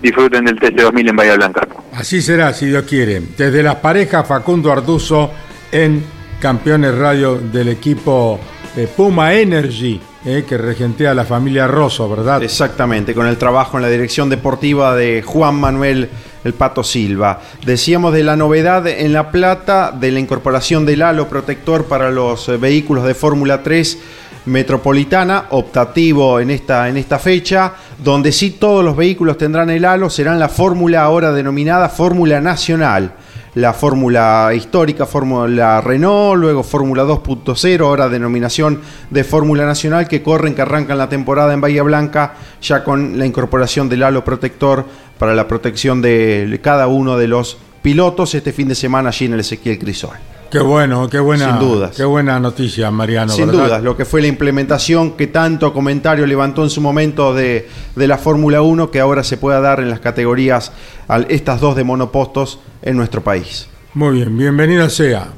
[0.00, 1.66] disfruten del TC 2000 en Bahía Blanca.
[1.92, 3.20] Así será, si Dios quiere.
[3.36, 5.32] Desde las parejas, Facundo Arduzo
[5.72, 6.04] en
[6.40, 8.38] Campeones Radio del equipo
[8.76, 12.42] eh, Puma Energy, eh, que regentea la familia Rosso, ¿verdad?
[12.42, 16.08] Exactamente, con el trabajo en la dirección deportiva de Juan Manuel
[16.44, 17.40] El Pato Silva.
[17.66, 22.48] Decíamos de la novedad en La Plata de la incorporación del halo protector para los
[22.48, 23.98] eh, vehículos de Fórmula 3
[24.46, 30.10] metropolitana, optativo en esta, en esta fecha, donde sí todos los vehículos tendrán el halo,
[30.10, 33.12] serán la fórmula ahora denominada Fórmula Nacional.
[33.54, 38.80] La fórmula histórica, Fórmula Renault, luego Fórmula 2.0, ahora denominación
[39.10, 43.26] de Fórmula Nacional, que corren, que arrancan la temporada en Bahía Blanca, ya con la
[43.26, 44.84] incorporación del halo protector
[45.18, 49.34] para la protección de cada uno de los pilotos este fin de semana allí en
[49.34, 50.33] el Ezequiel Crisol.
[50.54, 51.96] Qué bueno, qué buena, Sin dudas.
[51.96, 53.32] qué buena noticia, Mariano.
[53.32, 53.64] Sin ¿verdad?
[53.64, 58.06] dudas, lo que fue la implementación que tanto comentario levantó en su momento de, de
[58.06, 60.70] la Fórmula 1, que ahora se pueda dar en las categorías,
[61.08, 63.66] al- estas dos de monopostos en nuestro país.
[63.94, 65.28] Muy bien, bienvenida sea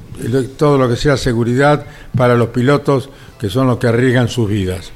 [0.58, 1.86] todo lo que sea seguridad
[2.16, 3.08] para los pilotos
[3.38, 4.92] que son los que arriesgan sus vidas.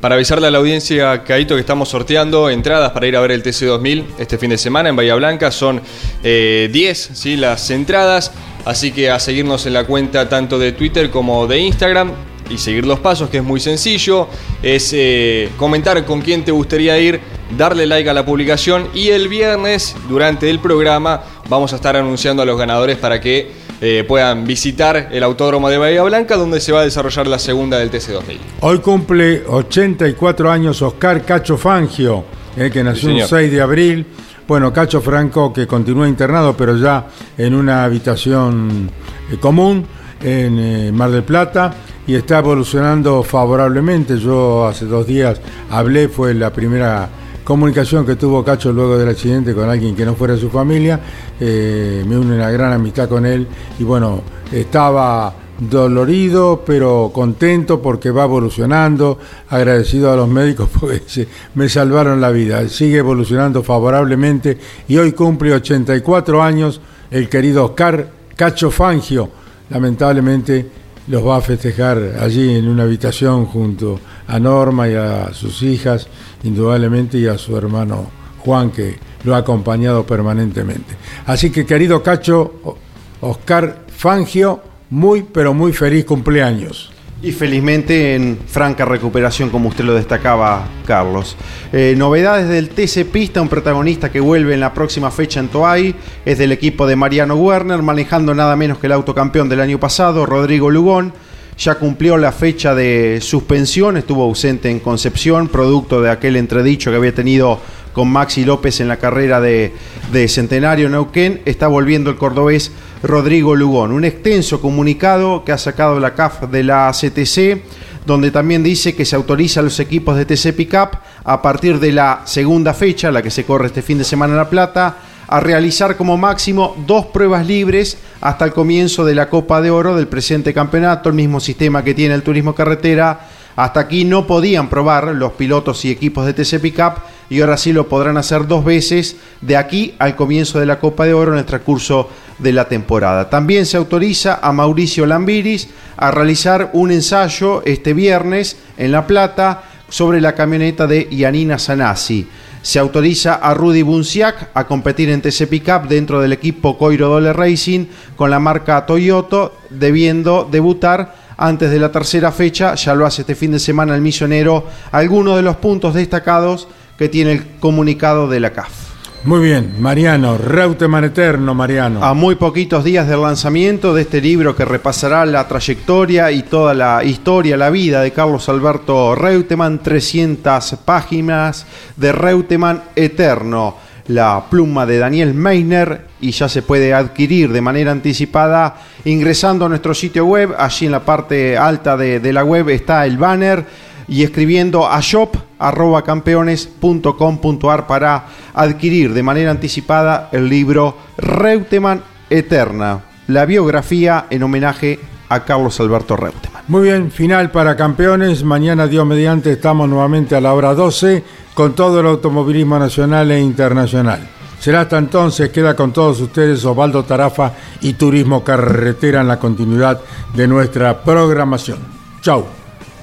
[0.00, 3.42] Para avisarle a la audiencia, Caito, que estamos sorteando entradas para ir a ver el
[3.42, 5.50] TC2000 este fin de semana en Bahía Blanca.
[5.50, 5.80] Son
[6.22, 7.36] eh, 10 ¿sí?
[7.36, 8.30] las entradas,
[8.64, 12.12] así que a seguirnos en la cuenta tanto de Twitter como de Instagram
[12.50, 14.28] y seguir los pasos, que es muy sencillo.
[14.62, 17.20] Es eh, comentar con quién te gustaría ir,
[17.56, 22.42] darle like a la publicación y el viernes, durante el programa, vamos a estar anunciando
[22.42, 26.72] a los ganadores para que eh, puedan visitar el autódromo de Bahía Blanca, donde se
[26.72, 28.38] va a desarrollar la segunda del TC2000.
[28.60, 32.24] Hoy cumple 84 años Oscar Cacho Fangio,
[32.56, 33.28] eh, que nació Sí, señor.
[33.28, 34.06] 6 de abril.
[34.50, 37.06] Bueno, Cacho Franco que continúa internado, pero ya
[37.38, 38.90] en una habitación
[39.30, 39.86] eh, común
[40.20, 41.72] en eh, Mar del Plata
[42.04, 44.18] y está evolucionando favorablemente.
[44.18, 45.40] Yo hace dos días
[45.70, 47.08] hablé, fue la primera
[47.44, 50.98] comunicación que tuvo Cacho luego del accidente con alguien que no fuera su familia.
[51.38, 53.46] Eh, me une una gran amistad con él
[53.78, 54.20] y bueno,
[54.50, 62.30] estaba dolorido pero contento porque va evolucionando, agradecido a los médicos porque me salvaron la
[62.30, 64.58] vida, sigue evolucionando favorablemente
[64.88, 66.80] y hoy cumple 84 años
[67.10, 69.28] el querido Oscar Cacho Fangio,
[69.68, 73.98] lamentablemente los va a festejar allí en una habitación junto
[74.28, 76.06] a Norma y a sus hijas,
[76.44, 78.08] indudablemente, y a su hermano
[78.38, 80.94] Juan que lo ha acompañado permanentemente.
[81.26, 82.76] Así que querido Cacho,
[83.20, 86.90] Oscar Fangio, muy pero muy feliz cumpleaños.
[87.22, 91.36] Y felizmente en franca recuperación, como usted lo destacaba, Carlos.
[91.70, 95.94] Eh, novedades del TC Pista, un protagonista que vuelve en la próxima fecha en Toay,
[96.24, 100.24] es del equipo de Mariano Werner, manejando nada menos que el autocampeón del año pasado,
[100.24, 101.12] Rodrigo Lugón.
[101.58, 106.96] Ya cumplió la fecha de suspensión, estuvo ausente en Concepción, producto de aquel entredicho que
[106.96, 107.60] había tenido
[107.92, 109.74] con Maxi López en la carrera de,
[110.10, 111.42] de Centenario Neuquén.
[111.44, 112.72] Está volviendo el cordobés
[113.02, 113.92] Rodrigo Lugón.
[113.92, 117.62] Un extenso comunicado que ha sacado la CAF de la CTC,
[118.06, 121.92] donde también dice que se autoriza a los equipos de TC Pickup a partir de
[121.92, 124.96] la segunda fecha, la que se corre este fin de semana en La Plata,
[125.28, 129.94] a realizar como máximo dos pruebas libres hasta el comienzo de la Copa de Oro
[129.94, 133.28] del presente campeonato, el mismo sistema que tiene el turismo carretera.
[133.56, 136.94] Hasta aquí no podían probar los pilotos y equipos de TC Pickup
[137.28, 141.04] y ahora sí lo podrán hacer dos veces de aquí al comienzo de la Copa
[141.06, 143.30] de Oro en el transcurso de la temporada.
[143.30, 149.62] También se autoriza a Mauricio Lambiris a realizar un ensayo este viernes en La Plata
[149.88, 152.26] sobre la camioneta de Yanina Sanasi.
[152.62, 157.32] Se autoriza a Rudy Bunciak a competir en TC Pickup dentro del equipo Coiro Dole
[157.32, 157.86] Racing
[158.16, 163.34] con la marca Toyota, debiendo debutar antes de la tercera fecha, ya lo hace este
[163.34, 166.68] fin de semana el misionero, algunos de los puntos destacados
[166.98, 168.90] que tiene el comunicado de la CAF.
[169.24, 172.04] Muy bien, Mariano, Reutemann Eterno, Mariano.
[172.04, 176.74] A muy poquitos días del lanzamiento de este libro que repasará la trayectoria y toda
[176.74, 181.66] la historia, la vida de Carlos Alberto Reutemann, 300 páginas
[181.96, 183.76] de Reutemann Eterno,
[184.10, 189.68] la pluma de Daniel Meiner y ya se puede adquirir de manera anticipada ingresando a
[189.68, 193.64] nuestro sitio web, allí en la parte alta de, la web está el banner
[194.08, 204.26] y escribiendo a shop.campeones.com.ar para adquirir de manera anticipada el libro Reutemann Eterna, la biografía
[204.28, 206.64] en homenaje a Carlos Alberto Reutemann.
[206.66, 208.42] Muy bien, final para campeones.
[208.42, 211.22] Mañana, Dios mediante, estamos nuevamente a la hora 12
[211.54, 214.28] con todo el automovilismo nacional e internacional.
[214.58, 220.00] Será hasta entonces, queda con todos ustedes Osvaldo Tarafa y Turismo Carretera en la continuidad
[220.34, 221.78] de nuestra programación.
[222.20, 222.44] Chau,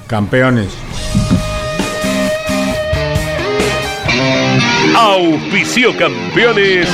[0.05, 0.69] campeones.
[4.95, 6.88] Auspicio campeones.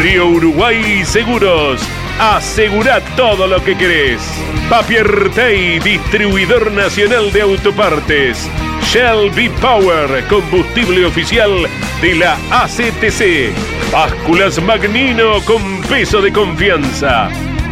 [0.00, 1.80] Río Uruguay Seguros.
[2.18, 4.20] Asegura todo lo que querés.
[4.68, 8.50] Papier Tay, distribuidor nacional de autopartes.
[8.82, 11.68] Shell V-Power, combustible oficial
[12.02, 13.52] de la ACTC.
[13.92, 17.28] Básculas Magnino con peso de confianza.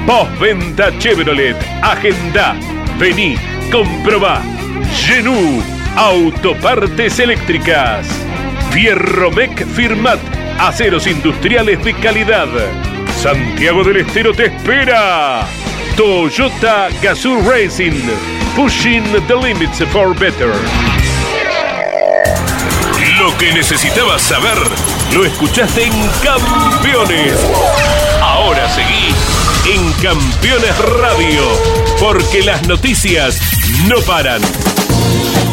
[0.06, 1.56] Postventa Chevrolet.
[1.82, 2.54] Agenda.
[3.00, 3.34] Vení,
[3.72, 4.42] comprobá.
[4.94, 5.60] Genú,
[5.96, 8.06] autopartes eléctricas.
[8.70, 10.20] Fierromec Firmat,
[10.60, 12.48] aceros industriales de calidad.
[13.16, 15.46] Santiago del Estero te espera.
[15.96, 18.00] Toyota Gazoo Racing,
[18.54, 20.52] pushing the limits for better.
[23.18, 24.58] Lo que necesitabas saber,
[25.14, 25.92] lo escuchaste en
[26.22, 27.34] Campeones.
[28.22, 29.14] Ahora seguí
[29.72, 31.42] en Campeones Radio,
[31.98, 33.40] porque las noticias
[33.88, 34.42] no paran.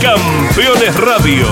[0.02, 1.48] Campeones Radio,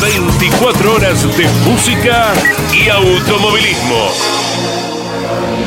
[0.00, 2.32] 24 horas de música
[2.72, 4.77] y automovilismo.